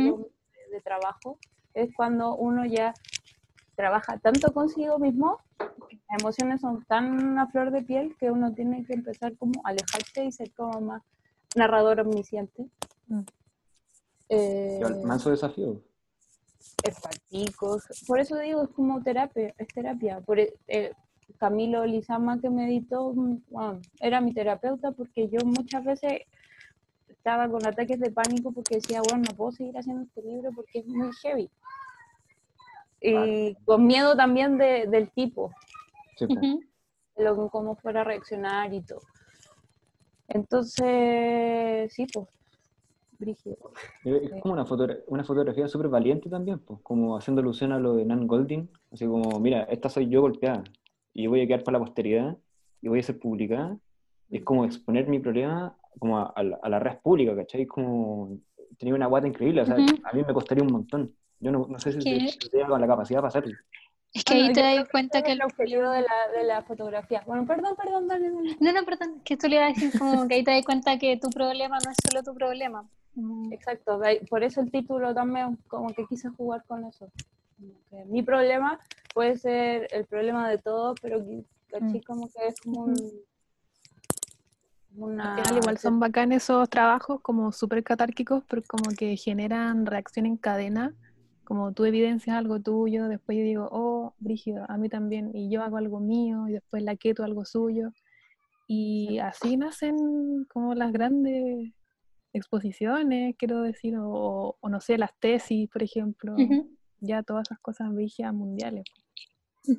[0.70, 1.36] de, de trabajo,
[1.74, 2.94] es cuando uno ya
[3.76, 8.82] trabaja tanto consigo mismo, las emociones son tan a flor de piel que uno tiene
[8.86, 11.02] que empezar como a alejarse y ser como más
[11.56, 12.64] narrador omnisciente.
[13.08, 13.20] Mm.
[14.30, 15.82] Eh, Qué Manso desafío.
[16.82, 20.22] es patico, por eso digo, es como terapia, es terapia.
[20.22, 20.92] Por, e- eh,
[21.38, 26.22] Camilo Lizama que me editó, mm, bueno, era mi terapeuta porque yo muchas veces
[27.08, 30.80] estaba con ataques de pánico porque decía, bueno, no puedo seguir haciendo este libro porque
[30.80, 31.50] es muy heavy.
[33.00, 35.50] Y con miedo también de- del tipo,
[36.16, 36.38] Sí, pues.
[37.16, 39.00] Lo, cómo fuera a reaccionar y todo.
[40.28, 42.26] Entonces, sí, pues,
[43.18, 43.56] brígido.
[44.04, 47.94] Es como una, fotogra- una fotografía súper valiente también, pues, como haciendo alusión a lo
[47.94, 50.64] de Nan Golding, así como, mira, esta soy yo golpeada,
[51.14, 52.36] y voy a quedar para la posteridad,
[52.82, 53.78] y voy a ser publicada,
[54.30, 57.66] es como exponer mi problema como a, a la, a la red pública, ¿cachai?
[57.66, 58.36] Como,
[58.78, 59.94] tenía una guata increíble, o sea, Ujú.
[60.04, 62.00] a mí me costaría un montón, yo no, no sé si
[62.50, 63.54] tenía con la capacidad para hacerlo.
[64.12, 66.62] Es que Bueno, ahí te yo das cuenta que el objetivo de la, de la
[66.62, 67.24] fotografía.
[67.26, 68.56] Bueno, perdón, perdón, dale, dale.
[68.60, 70.98] No, no, perdón, que tú le ibas a decir como que ahí te das cuenta
[70.98, 72.88] que tu problema no es solo tu problema.
[73.50, 74.00] Exacto,
[74.30, 77.10] por eso el título también, como que quise jugar con eso.
[77.90, 78.78] Que mi problema
[79.14, 81.24] puede ser el problema de todos, pero
[81.70, 82.00] ¿cachai?
[82.00, 82.02] Mm.
[82.06, 82.94] como que es como un...
[84.96, 90.24] Una, Al igual son bacán esos trabajos como súper catárquicos, pero como que generan reacción
[90.24, 90.94] en cadena,
[91.42, 95.62] como tú evidencias algo tuyo, después yo digo, oh, brígido, a mí también, y yo
[95.64, 97.90] hago algo mío, y después la Keto algo suyo,
[98.68, 101.72] y así nacen como las grandes
[102.32, 106.36] exposiciones, quiero decir, o, o no sé, las tesis, por ejemplo,
[107.04, 108.84] ya todas esas cosas brígidas mundiales.
[109.62, 109.76] Sí,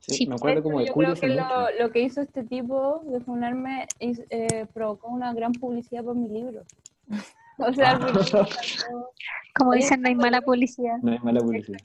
[0.00, 0.26] Sí.
[0.26, 3.86] me De acuerdo como de yo creo que lo, que hizo este tipo de funarme
[3.98, 6.62] is- eh, provocó una gran publicidad por mi libro.
[7.58, 8.20] O sea, tanto-
[9.56, 10.98] Como dicen, no hay mala publicidad.
[11.02, 11.78] No es mala publicidad.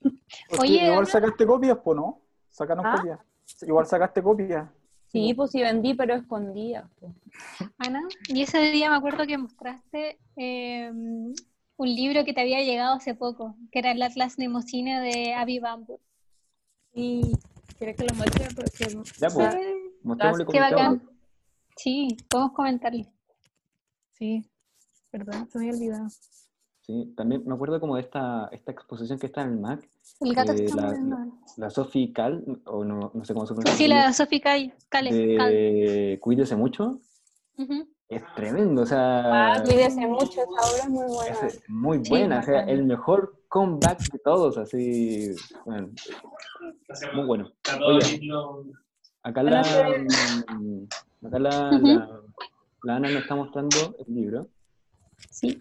[0.58, 2.20] Oye, igual sacaste copias, pues, ¿no?
[2.48, 2.94] Sacaron ¿Ah?
[2.96, 3.20] copias.
[3.62, 4.68] Igual sacaste copias.
[5.08, 6.88] Sí, pues sí vendí, pero escondía.
[6.98, 7.12] pues.
[7.76, 10.90] Ana, y ese día me acuerdo que mostraste eh,
[11.76, 15.58] un libro que te había llegado hace poco, que era el Atlas Nemocine de Abby
[15.58, 16.00] Bamboo.
[16.94, 17.32] Y
[17.78, 18.48] ¿quieres que lo muestre?
[18.54, 18.86] Porque
[19.18, 19.60] Ya, pues, Sí,
[20.02, 21.08] mostrémosle qué bacán.
[21.76, 23.06] Sí, podemos comentarle.
[24.12, 24.44] Sí,
[25.10, 26.08] perdón, se me había olvidado.
[26.82, 29.88] Sí, también me acuerdo como de esta, esta exposición que está en el MAC,
[30.20, 31.16] El gato que Eh, está la- muriendo.
[31.56, 33.76] la Sophie Cal, o no, no sé cómo se pronuncia.
[33.76, 35.36] Sí, la Sophie Cal- Cale.
[35.36, 35.50] Cal.
[35.52, 37.00] de Cuídese mucho,
[37.56, 37.88] Ujú.
[38.08, 41.46] Es tremendo, o sea, Ah, cuídese mucho, esa obra es muy buena.
[41.46, 42.68] es muy Sí, buena, o sea, bacán.
[42.68, 45.34] el mejor comeback de todos, así,
[45.64, 45.90] bueno,
[47.14, 47.52] muy bueno.
[47.86, 48.20] Oye,
[49.22, 52.20] acá la, mm, acá la, la,
[52.82, 54.46] la Ana nos está mostrando el libro,
[55.30, 55.60] Sí,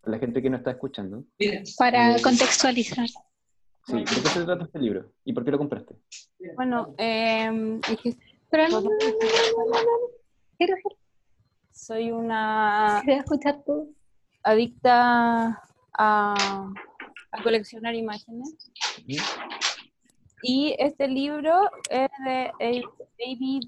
[0.00, 1.24] para la gente que no está escuchando.
[1.76, 3.06] para Eh, contextualizar.
[3.86, 5.10] Sí, ¿de qué se trata este libro?
[5.24, 5.96] ¿Y por qué lo compraste?
[6.54, 8.16] Bueno, eh, es que
[8.50, 9.90] Pero no, no, no, no, no, no, no.
[10.58, 10.74] Quiero,
[11.72, 13.86] soy una escuchar todo.
[14.42, 16.72] adicta a,
[17.32, 18.56] a coleccionar imágenes.
[20.42, 22.50] Y este libro es de
[23.18, 23.62] David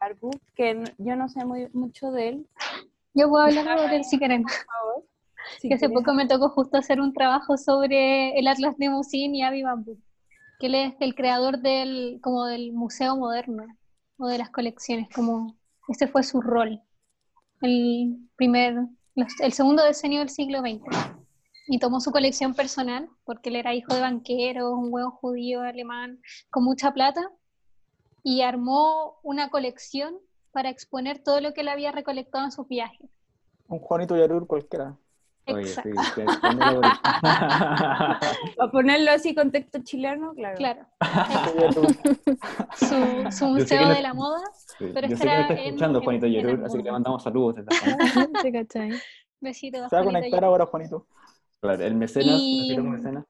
[0.00, 2.46] Barbour, que yo no sé muy, mucho de él.
[3.14, 4.42] Yo puedo hablar sobre él si quieren.
[4.42, 5.04] Por favor.
[5.60, 9.32] Si que hace poco me tocó justo hacer un trabajo sobre el Atlas de Musin
[9.32, 9.96] y Avi Bambú,
[10.58, 13.64] que él es el creador del, como del museo moderno
[14.18, 16.82] o de las colecciones, como ese fue su rol,
[17.62, 18.76] el primer,
[19.14, 20.82] el segundo decenio del siglo XX.
[21.68, 26.20] Y tomó su colección personal, porque él era hijo de banqueros, un buen judío alemán
[26.50, 27.20] con mucha plata,
[28.22, 30.16] y armó una colección
[30.52, 33.10] para exponer todo lo que él había recolectado en sus viajes.
[33.68, 34.96] Un Juanito Yarur cualquiera.
[35.48, 35.80] Oye, sí.
[38.56, 40.56] Para ponerlo así, contexto chileno, claro.
[40.56, 40.86] Claro.
[42.76, 44.42] Su, su museo de la moda,
[44.78, 46.92] Sí, Pero Yo sé que me está escuchando en- Juanito en Yerur, así que le
[46.92, 47.96] mandamos saludos desde acá.
[48.42, 48.90] ¿Te cachai?
[49.40, 51.06] besito, Se va a conectar ahora, Juanito.
[51.60, 53.24] Claro, el mecenas, Y- ¿me explico el mecenas?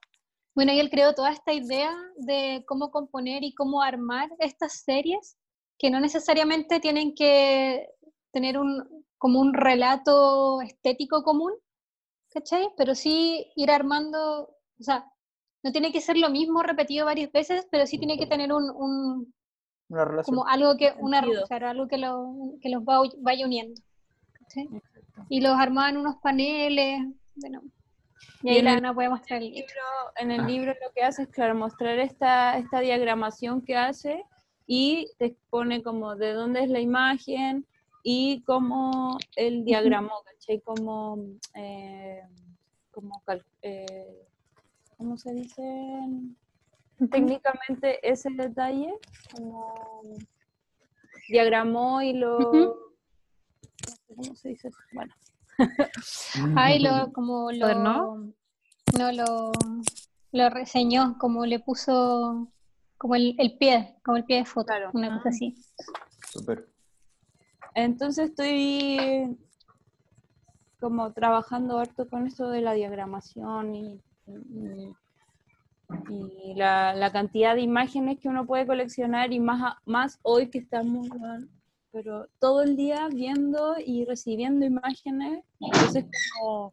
[0.54, 5.36] Bueno, y él creó toda esta idea de cómo componer y cómo armar estas series,
[5.78, 7.86] que no necesariamente tienen que
[8.32, 11.52] tener un, como un relato estético común,
[12.36, 12.68] ¿cachai?
[12.76, 14.42] Pero sí ir armando,
[14.78, 15.10] o sea,
[15.62, 18.70] no tiene que ser lo mismo repetido varias veces, pero sí tiene que tener un,
[18.70, 19.34] un-
[19.88, 20.36] Una relación.
[20.36, 23.80] como algo que, una, claro, algo que, lo, que los va- vaya uniendo.
[24.38, 24.68] ¿cachai?
[25.30, 27.00] Y los armaban unos paneles,
[27.36, 27.62] bueno,
[28.42, 29.66] y Y ahí la el- Ana puede mostrar el libro.
[30.16, 34.22] en el libro lo que hace es, claro, mostrar esta, esta diagramación que hace
[34.66, 37.66] y te expone como de dónde es la imagen
[38.08, 40.60] y cómo él diagramó, ¿cachai?
[40.60, 41.18] Como,
[41.54, 42.22] eh,
[42.92, 44.28] como cal- eh,
[44.96, 45.98] ¿cómo se dice?
[47.10, 48.94] Técnicamente ese detalle,
[49.34, 50.00] como
[51.28, 52.38] diagramó y lo...
[52.38, 52.76] No
[54.14, 54.68] ¿Cómo se dice?
[54.68, 54.78] eso?
[54.92, 55.12] Bueno,
[56.56, 58.32] Ay, lo, como lo, ¿Cuadernó?
[58.96, 59.50] no lo,
[60.30, 62.52] lo reseñó, como le puso
[62.98, 64.90] como el, el pie, como el pie de foto, Claro.
[64.94, 65.32] una cosa Ah.
[65.34, 65.56] así.
[66.30, 66.68] Súper.
[67.76, 69.36] Entonces estoy
[70.80, 74.00] como trabajando harto con esto de la diagramación y,
[76.54, 81.06] la, cantidad de imágenes que uno puede coleccionar y más, más hoy que estamos,
[81.92, 86.06] pero todo el día viendo y recibiendo imágenes, entonces
[86.38, 86.72] como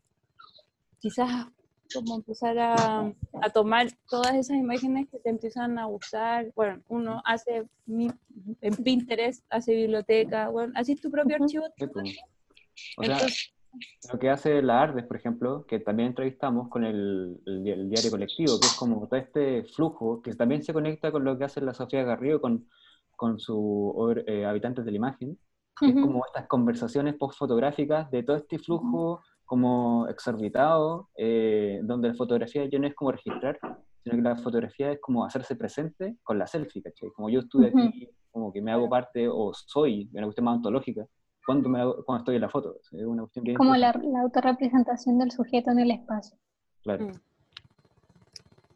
[1.00, 1.48] quizás
[1.94, 7.22] como empezar a, a tomar todas esas imágenes que te empiezan a gustar, bueno, uno
[7.26, 11.66] hace en Pinterest, hace biblioteca, bueno, haces tu propio archivo.
[12.98, 13.54] O sea, Entonces,
[14.12, 18.12] lo que hace la Ardes, por ejemplo, que también entrevistamos con el, el el diario
[18.12, 21.62] colectivo, que es como todo este flujo, que también se conecta con lo que hace
[21.62, 22.68] la Sofía Garrido con,
[23.16, 23.94] con sus
[24.46, 25.40] habitantes de la imagen,
[25.80, 26.02] que es Ujú.
[26.02, 29.22] como estas conversaciones post-fotográficas de todo este flujo
[29.54, 33.60] como exorbitado, eh, donde la fotografía ya no es como registrar,
[34.04, 37.10] sino que la fotografía es como hacerse presente con la selfie, ¿cachai?
[37.16, 41.06] Como yo estuve aquí, como que me hago parte o soy, una cuestión más ontológica,
[41.46, 42.78] cuando, me hago- cuando estoy en la foto.
[42.82, 46.36] Es una cuestión bien Como la, la autorrepresentación del sujeto en el espacio.
[46.82, 47.06] Claro.
[47.06, 47.12] Mm.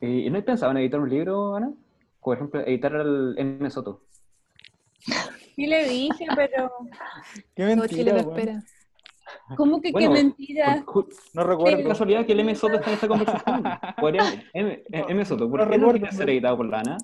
[0.02, 1.74] Eh, ¿Y no has pensado en editar un libro, Ana?
[2.22, 3.68] Por ejemplo, editar al M.
[3.72, 4.04] Soto.
[5.56, 6.70] sí le dije, pero
[7.56, 8.64] Qué Todo Chile mentira, lo espera.
[9.56, 10.84] ¿Cómo que Bueno, qué mentira?
[10.86, 11.88] Por- No Qué recuerdo.
[11.90, 12.56] casualidad que el M.
[12.56, 13.64] Soto está en esta conversación.
[14.00, 15.26] Podría- M, eh, M.
[15.26, 16.98] Soto, ¿por No qué no recuerdo, ser editado por la Ana?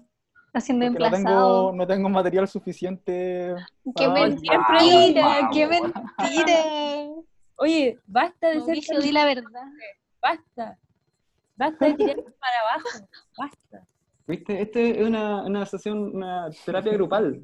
[0.47, 1.69] Está siendo Porque no emplazado.
[1.69, 3.55] tengo, no tengo material suficiente.
[3.95, 5.49] ¡Qué para- mentira!
[5.51, 6.55] ¡Qué mentira!
[7.57, 9.49] Oye, basta de ser tan- di la verdad.
[10.21, 10.78] basta.
[11.55, 13.07] Basta de tirar para abajo.
[13.38, 13.88] Basta.
[14.26, 14.61] ¿Viste?
[14.61, 17.41] Este es una, una sesión, una terapia grupal.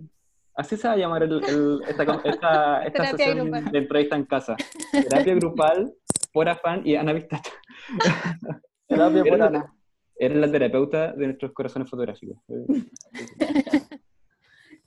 [0.59, 3.71] Así se va a llamar el- el- esta, esta, esta sesión grupal.
[3.71, 4.57] de entrevista en casa.
[4.91, 5.93] Terapia grupal
[6.33, 7.51] por afán y Ana Vistacho.
[8.87, 9.73] Terapia por Ana.
[10.17, 12.37] Eres la terapeuta de nuestros corazones fotográficos.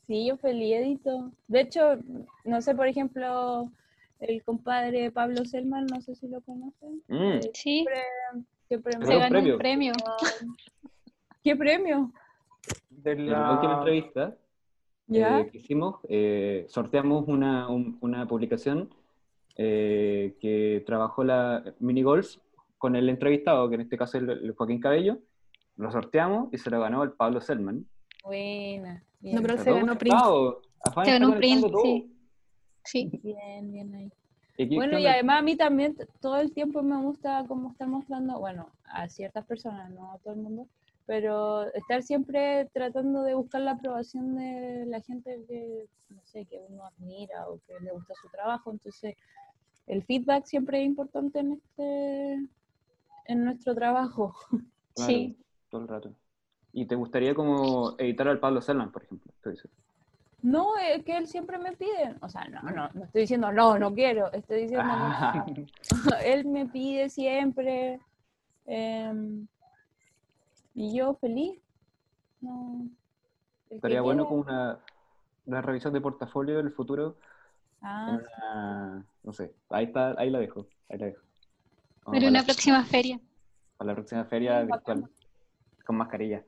[0.07, 1.33] Sí, yo feliz edito.
[1.49, 1.99] De hecho,
[2.45, 3.71] no sé, por ejemplo,
[4.21, 7.03] el compadre Pablo Selman, no sé si lo conocen.
[7.09, 7.87] Mm, Eh, Sí,
[8.69, 9.53] siempre me se un ganó premio.
[9.55, 9.93] un premio.
[11.43, 12.13] ¿Qué premio?
[12.91, 13.79] De En la última la...
[13.79, 14.37] entrevista
[15.07, 15.41] ¿Ya?
[15.41, 18.91] eh, que hicimos, eh, sorteamos una, un- una publicación
[19.57, 22.41] eh, que trabajó la Mini Goals
[22.79, 25.19] con el entrevistado, que en este caso es el, el Joaquín Cabello.
[25.77, 27.87] Lo sorteamos y se lo ganó el Pablo Selman.
[28.25, 28.95] Buena.
[28.95, 30.17] No, Bien, pero Está se ganó print.
[31.05, 32.09] Se ganó un print, sí.
[32.85, 33.11] Sí.
[33.23, 34.11] bien, bien ahí.
[34.57, 37.87] ¿Y qué- Bueno, y además a mí también todo el tiempo me gusta como estar
[37.89, 40.67] mostrando, bueno, a ciertas personas, no a todo el mundo,
[41.07, 46.59] pero estar siempre tratando de buscar la aprobación de la gente que, no sé, que
[46.69, 48.71] uno admira o que le gusta su trabajo.
[48.71, 49.17] Entonces,
[49.87, 52.35] el feedback siempre es importante en este
[53.27, 54.35] en nuestro trabajo.
[54.95, 55.37] Claro, Sí.
[55.71, 56.13] todo el rato.
[56.75, 59.33] ¿Y te gustaría como editar al Pablo Selman, por ejemplo?
[59.43, 59.71] Tú dices.
[60.43, 63.79] No, es que él siempre me pide, o sea, no, no, no estoy diciendo no,
[63.79, 65.67] no quiero, estoy diciendo como-
[66.25, 68.01] él me pide siempre
[68.67, 69.47] em,
[70.75, 71.61] y yo feliz.
[72.41, 72.87] No,
[73.71, 74.79] Estaría bueno como una,
[75.47, 77.17] una revisión de portafolio del futuro.
[77.81, 80.67] Ah, una- no sé, ahí está, ahí la dejo.
[80.89, 81.23] Ahí la dejo.
[82.03, 83.21] Como Pero para una la- próxima feria.
[83.77, 85.09] Para la próxima feria virtual.
[85.87, 86.45] Con mascarilla.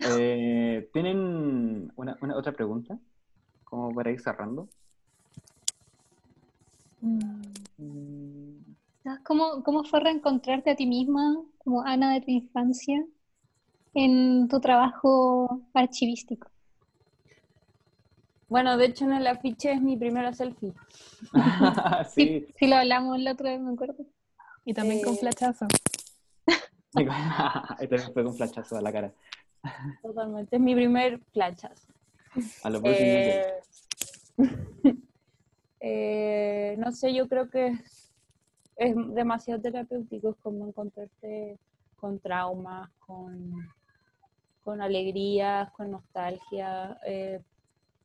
[0.00, 2.98] Eh, ¿Tienen una, una otra pregunta?
[3.64, 4.68] Como para ir cerrando.
[7.00, 8.58] mm,
[9.02, 13.04] ¿Sabes ¿Cómo, ¿Cómo fue reencontrarte a ti misma, como Ana de tu infancia,
[13.96, 16.50] en tu trabajo archivístico?
[18.48, 20.74] Bueno, de hecho en el afiche es mi primera selfie.
[22.14, 22.46] sí.
[22.58, 24.04] Sí, lo hablamos la otra vez, me acuerdo.
[24.66, 25.66] Y también con Eh, flachazo.
[27.80, 29.12] Este fue con flachazo a la cara.
[30.02, 31.88] Totalmente, es mi primer flachazo.
[32.64, 33.52] A Breaking Eh,
[35.80, 38.12] eh, no sé, yo creo que es,
[38.76, 41.58] es demasiado terapéutico, es como encontrarte
[41.96, 43.68] con traumas, con,
[44.66, 46.98] con alegrías, con nostalgia.
[47.06, 47.40] eh,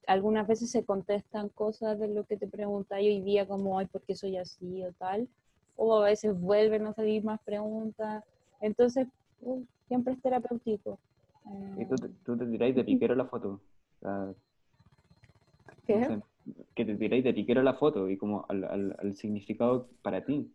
[0.07, 4.01] algunas veces se contestan cosas de lo que te preguntáis hoy día, como, ay, ¿por
[4.03, 5.27] qué soy así o tal?
[5.77, 8.23] O a veces vuelven a salir más preguntas.
[8.61, 9.07] Entonces,
[9.41, 10.99] uh, siempre es terapéutico.
[11.75, 13.61] Y Eh, tú, te- tú te tiráis de piquero la foto.
[15.85, 15.93] ¿Qué?
[15.93, 16.21] no sé,
[16.75, 20.51] que te tiráis de piquero la foto y como al, al- al significado para ti.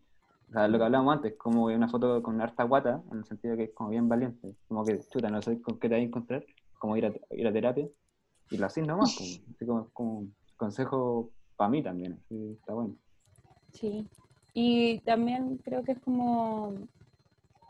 [0.49, 3.57] O sea, lo que hablábamos antes, como una foto con harta guata, en el sentido
[3.57, 4.55] que es como bien valiente.
[4.67, 6.45] Como que, chuta, no sé con qué te vas a encontrar,
[6.79, 7.87] como ir a, ir a terapia.
[8.49, 12.13] Y lo haces nomás, como, así como, como un consejo para mí también.
[12.13, 12.95] así, está bueno.
[13.73, 14.07] Sí,
[14.53, 16.73] y también creo que es como,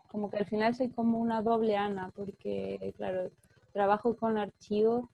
[0.09, 3.31] como que al final soy como una doble Ana, porque claro,
[3.73, 5.05] trabajo con archivos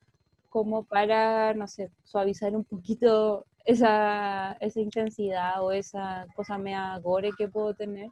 [0.49, 7.31] como para, no sé, suavizar un poquito esa, esa intensidad o esa cosa mea gore
[7.37, 8.09] que puedo tener,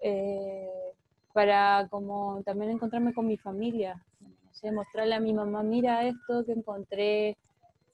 [0.00, 0.68] eh,
[1.32, 6.44] para como también encontrarme con mi familia, no sé, mostrarle a mi mamá, mira esto
[6.44, 7.36] que encontré,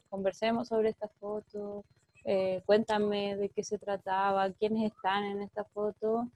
[0.09, 1.85] conversemos sobre esta foto,
[2.25, 6.27] eh, cuéntame de qué se trataba, quiénes están en esta foto,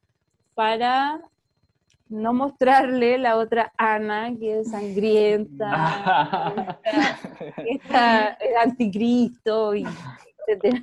[0.55, 1.21] para
[2.09, 6.79] no mostrarle la otra Ana, que es sangrienta,
[7.57, 9.85] que está es anticristo, y
[10.47, 10.83] etcétera.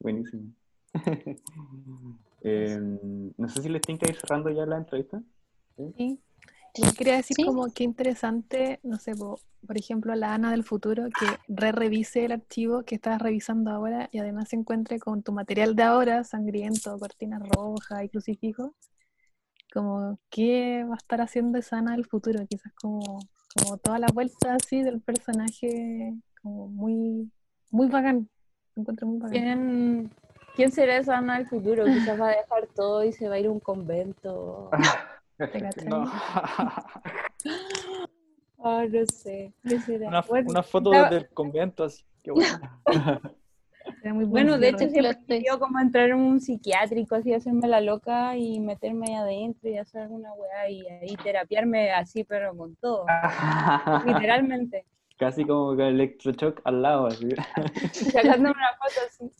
[0.00, 0.52] Buenísimo.
[2.48, 2.78] Eh,
[3.36, 5.20] no sé si les tienen que ir cerrando ya la entrevista.
[5.96, 6.20] Sí.
[6.76, 7.44] Yo quería decir Sí.
[7.44, 12.32] como qué interesante, no sé, po- por ejemplo, la Ana del futuro, que re-revise el
[12.32, 16.98] archivo que estás revisando ahora y además se encuentre con tu material de ahora, sangriento,
[16.98, 18.74] cortina roja y crucifijo.
[19.72, 22.46] Como, ¿qué va a estar haciendo esa Ana del futuro?
[22.46, 23.18] Quizás como,
[23.54, 27.30] como toda la vuelta así del personaje, como muy,
[27.70, 28.28] muy bacán.
[28.74, 29.32] Lo encuentro muy bacán.
[29.32, 30.10] ¿Quién,
[30.54, 31.84] quién será esa Ana del futuro?
[31.84, 34.70] Quizás va a dejar todo y se va a ir a un convento.
[35.86, 36.10] No.
[38.58, 39.52] Oh, no sé.
[39.68, 40.08] ¿Qué será?
[40.08, 42.04] Una, Bueno, una foto estaba- desde el convento, así.
[42.22, 42.58] Qué bueno.
[44.02, 45.28] Era muy buen Bueno, de hecho siempre Plot twist.
[45.28, 49.78] quería como entrar en un psiquiátrico, así hacerme la loca y meterme ahí adentro y
[49.78, 53.04] hacer alguna weá y ahí terapiarme así, pero con todo,
[54.04, 54.86] literalmente.
[55.18, 57.28] Casi como con el electroshock al lado, así.
[57.92, 59.30] Sacándome una foto así.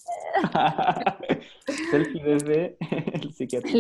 [1.91, 2.77] Selfie desde
[3.15, 3.71] el psiquiatra.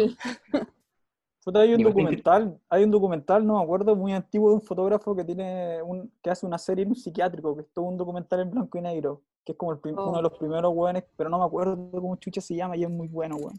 [1.54, 5.24] Hay un documental, hay un documental, no me acuerdo, muy antiguo de un fotógrafo que
[5.24, 8.50] tiene un, que hace una serie en un psiquiátrico, que es todo un documental en
[8.50, 10.08] blanco y negro, que es como el prim- Oh.
[10.08, 12.90] uno de los primeros weones, pero no me acuerdo cómo chucha se llama y es
[12.90, 13.56] muy bueno, weón.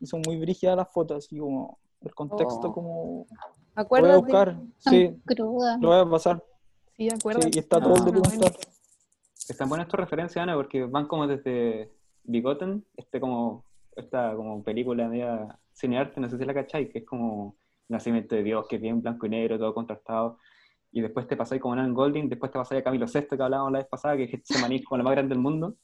[0.00, 2.72] Y son muy brígidas las fotos, así como el contexto Oh.
[2.72, 3.26] como...
[3.76, 6.44] Lo voy a buscar, sí, lo voy a pasar.
[6.96, 7.42] Sí, acuerdo.
[7.42, 8.18] Sí, y está todo el bueno.
[8.20, 8.52] documental.
[9.48, 11.90] Están buenas tus referencias, Ana, porque van como desde
[12.24, 13.64] Bigoten, este como,
[13.96, 17.56] esta como película media cinearte, no sé si la cachai, que es como
[17.88, 20.38] Nacimiento de Dios, que es bien blanco y negro, todo contrastado.
[20.90, 23.72] Y después te pasáis como Alan Golding, después te pasáis a Camilo Sesto, que hablábamos
[23.72, 25.76] la vez pasada, que es este maní como la más grande del mundo.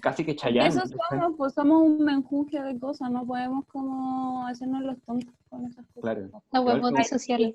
[0.00, 0.68] Casi que Chayanne.
[0.68, 5.66] Eso somos, pues somos un menjunje de cosas, no podemos como hacernos los tontos con
[5.66, 6.02] esas cosas.
[6.02, 6.30] Claro.
[6.52, 7.54] La como- sociales.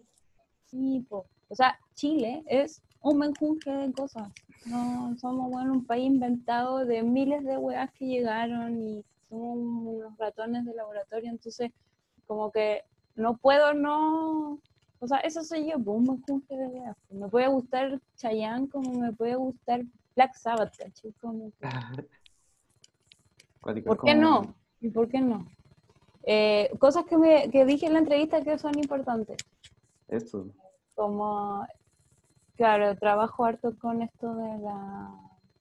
[0.66, 1.26] Sí, po.
[1.50, 4.32] o sea, Chile es un menjunje de cosas.
[4.66, 10.18] No somos bueno, un país inventado de miles de weas que llegaron y somos unos
[10.18, 11.72] ratones de laboratorio, entonces
[12.28, 12.84] como que
[13.16, 14.60] no puedo no,
[15.00, 16.98] o sea, eso soy yo, pues, de weas.
[17.10, 19.82] Me puede gustar Chayanne como me puede gustar
[20.16, 21.14] Black Sabbath, ¿cachai?
[21.22, 21.68] Como que-
[23.84, 24.54] ¿Por qué no?
[24.82, 25.48] ¿Y por qué no?
[26.24, 29.38] Eh, cosas que, me, que dije en la entrevista que son importantes.
[30.08, 30.48] Eso.
[30.94, 31.66] como,
[32.58, 35.10] claro, trabajo harto con esto de la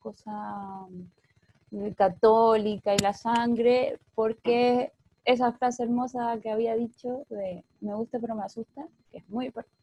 [0.00, 0.86] cosa
[1.96, 4.92] católica y la sangre, porque
[5.24, 9.46] esa frase hermosa que había dicho de me gusta pero me asusta, que es muy
[9.46, 9.76] importante.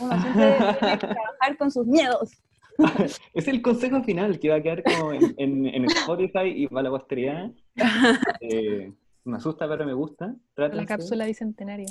[0.00, 2.30] Uno siempre tiene que trabajar con sus miedos.
[3.34, 6.84] Es el consejo final que va a quedar como en, en- en Spotify y para
[6.84, 7.50] la posteridad.
[8.40, 8.92] Eh,
[9.24, 10.34] me asusta, pero me gusta.
[10.56, 11.86] La cápsula bicentenaria.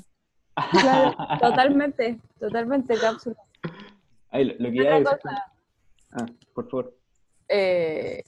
[0.71, 3.37] Claro, totalmente, totalmente cápsula.
[4.31, 5.53] Ay, lo, lo que a decir- cosa,
[6.11, 6.93] Ah, por favor.
[7.47, 8.21] eh,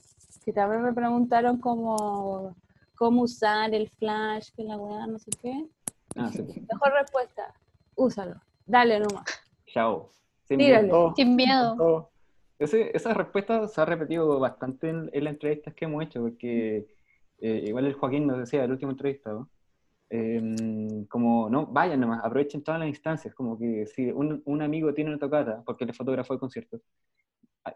[0.44, 2.54] que también me preguntaron cómo,
[2.96, 5.66] cómo usar el flash, que la weá, no sé qué.
[6.16, 6.42] Ah, sí.
[6.42, 7.52] Mejor respuesta,
[7.96, 9.24] úsalo, dale nomás.
[9.66, 10.10] Chao.
[10.44, 11.14] Sin miedo.
[11.16, 12.10] Sin miedo.
[12.58, 16.86] Ese- esa respuesta se ha repetido bastante en, en las entrevistas que hemos hecho, porque
[17.40, 19.48] eh, igual el Joaquín nos decía, el último entrevistado,
[20.10, 24.94] em, como, no, vayan nomás, aprovechen todas las instancias, como que si un, un amigo
[24.94, 26.80] tiene una tocata, porque él es fotógrafo de conciertos,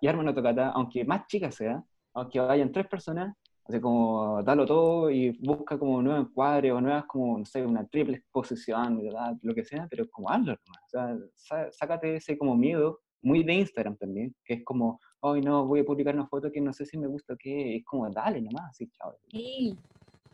[0.00, 1.82] y arma una tocata, aunque más chica sea,
[2.20, 3.34] aunque vayan tres personas,
[3.66, 7.86] así como, dalo todo y busca como nuevos encuadres o nuevas como, no sé, una
[7.86, 9.34] triple exposición, ¿verdad?
[9.42, 13.42] lo que sea, pero como hazlo nomás, o sea, sá- sácate ese como miedo, muy
[13.44, 16.72] de Instagram también, que es como, hoy no, voy a publicar una foto que no
[16.72, 19.16] sé si me gusta o qué, es como, dale nomás, así, chao.
[19.30, 19.78] Sí,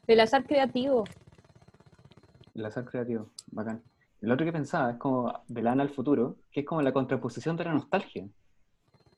[0.08, 1.04] el azar creativo.
[2.54, 3.84] El azar creativo, bacán.
[4.20, 7.56] El otro que pensaba es como de Lana al futuro, que es como la contraposición
[7.56, 8.26] de la nostalgia.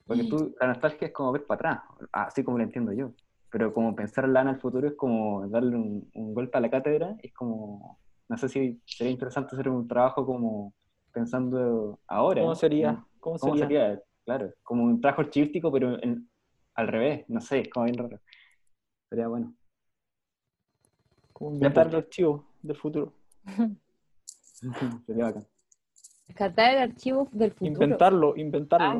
[0.07, 3.11] Porque tú, la nostalgia es como ver para atrás, así como lo entiendo yo.
[3.49, 7.15] Pero como pensar Lana al futuro es como darle un, un golpe a la cátedra,
[7.21, 7.99] es como,
[8.29, 10.73] no sé si sería interesante hacer un trabajo como
[11.11, 12.41] pensando ahora.
[12.41, 12.91] ¿Cómo sería?
[12.93, 13.07] ¿no?
[13.19, 13.67] ¿Cómo ¿Cómo sería?
[13.67, 14.03] sería?
[14.25, 16.29] Claro, como un trabajo archivístico, pero en-
[16.75, 18.19] al revés, no sé, es como bien raro.
[19.09, 19.53] Sería bueno.
[21.33, 21.93] Como inventar pues.
[21.95, 23.13] el archivo del futuro.
[25.05, 25.47] Sería bacán.
[26.27, 27.71] Rescatar el archivo del futuro.
[27.71, 28.99] Inventarlo, inventarlo.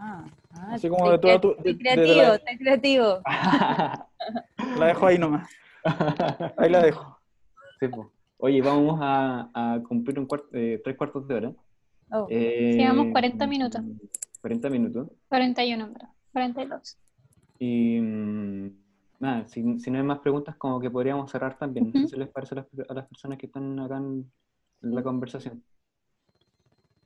[0.00, 0.24] ah,
[0.70, 3.18] Así como te- de toda tu- de- creativo, la- te creativo.
[4.78, 5.48] La dejo ahí nomás.
[6.56, 7.18] Ahí la dejo.
[7.80, 7.86] Sí.
[8.38, 11.52] Oye, vamos a, a cumplir un cuarto, eh, tres cuartos de hora.
[12.10, 13.80] Oh, Eh, Llevamos 40 minutos.
[14.40, 15.08] 40 minutos.
[15.28, 16.08] 41, en verdad.
[16.32, 16.98] 42.
[17.58, 18.70] Y mm,
[19.20, 21.92] nada, si, si no hay más preguntas, como que podríamos cerrar también.
[22.08, 24.30] Si les parece a las, a las personas que están acá en,
[24.82, 25.62] en la conversación.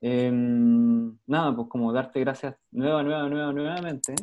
[0.04, 4.14] Em, nada, pues como darte gracias nueva, nueva, nueva, nuevamente.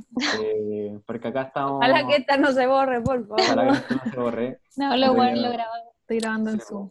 [0.41, 1.77] eh, porque acá estamos.
[1.77, 3.41] Ojalá que esta no se borre, por favor.
[3.41, 4.59] ojalá que esto no se borre.
[4.75, 5.53] No, lo bueno lo.
[6.01, 6.89] Estoy grabando en Zoom.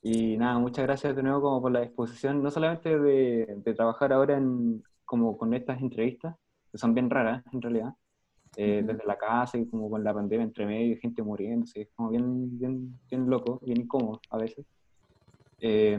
[0.00, 4.12] Y nada, muchas gracias de nuevo como por la disposición, no solamente de, de trabajar
[4.12, 6.36] ahora en, como con estas entrevistas,
[6.70, 7.94] que son bien raras en realidad,
[8.56, 11.88] eh, desde la casa y como con la pandemia entre medio y gente muriéndose, es
[11.96, 14.64] como bien, bien, bien loco, bien incómodo a veces.
[15.66, 15.98] Eh,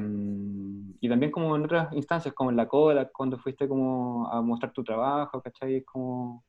[1.02, 4.72] y también como en otras instancias, como en la cola, cuando fuiste como a mostrar
[4.72, 5.78] tu trabajo, ¿cachai?
[5.78, 6.44] Es como,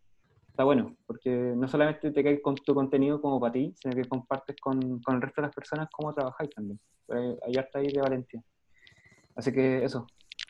[0.50, 4.04] está bueno, porque no solamente te caes con tu contenido como para ti, sino que
[4.04, 6.78] compartes con, con el resto de las personas cómo trabajáis también.
[7.46, 8.42] Hay harta ahí de valentía.
[9.34, 10.06] Así que eso,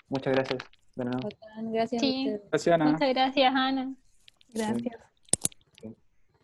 [0.08, 0.58] muchas gracias
[0.96, 1.28] de nuevo.
[1.72, 2.28] Gracias Sí.
[2.28, 2.48] a.
[2.50, 2.84] Gracias, Ana.
[2.86, 3.94] Muchas gracias, Ana.
[4.52, 4.96] Gracias.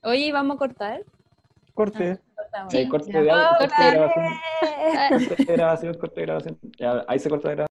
[0.05, 1.05] Oye, ¿vamos a cortar?
[1.75, 2.21] Corte.
[2.53, 2.73] Cortamos.
[2.73, 6.59] Sí, corte de grabación, corte de grabación, corte de grabación.
[7.09, 7.69] Ahí se corta de grabación.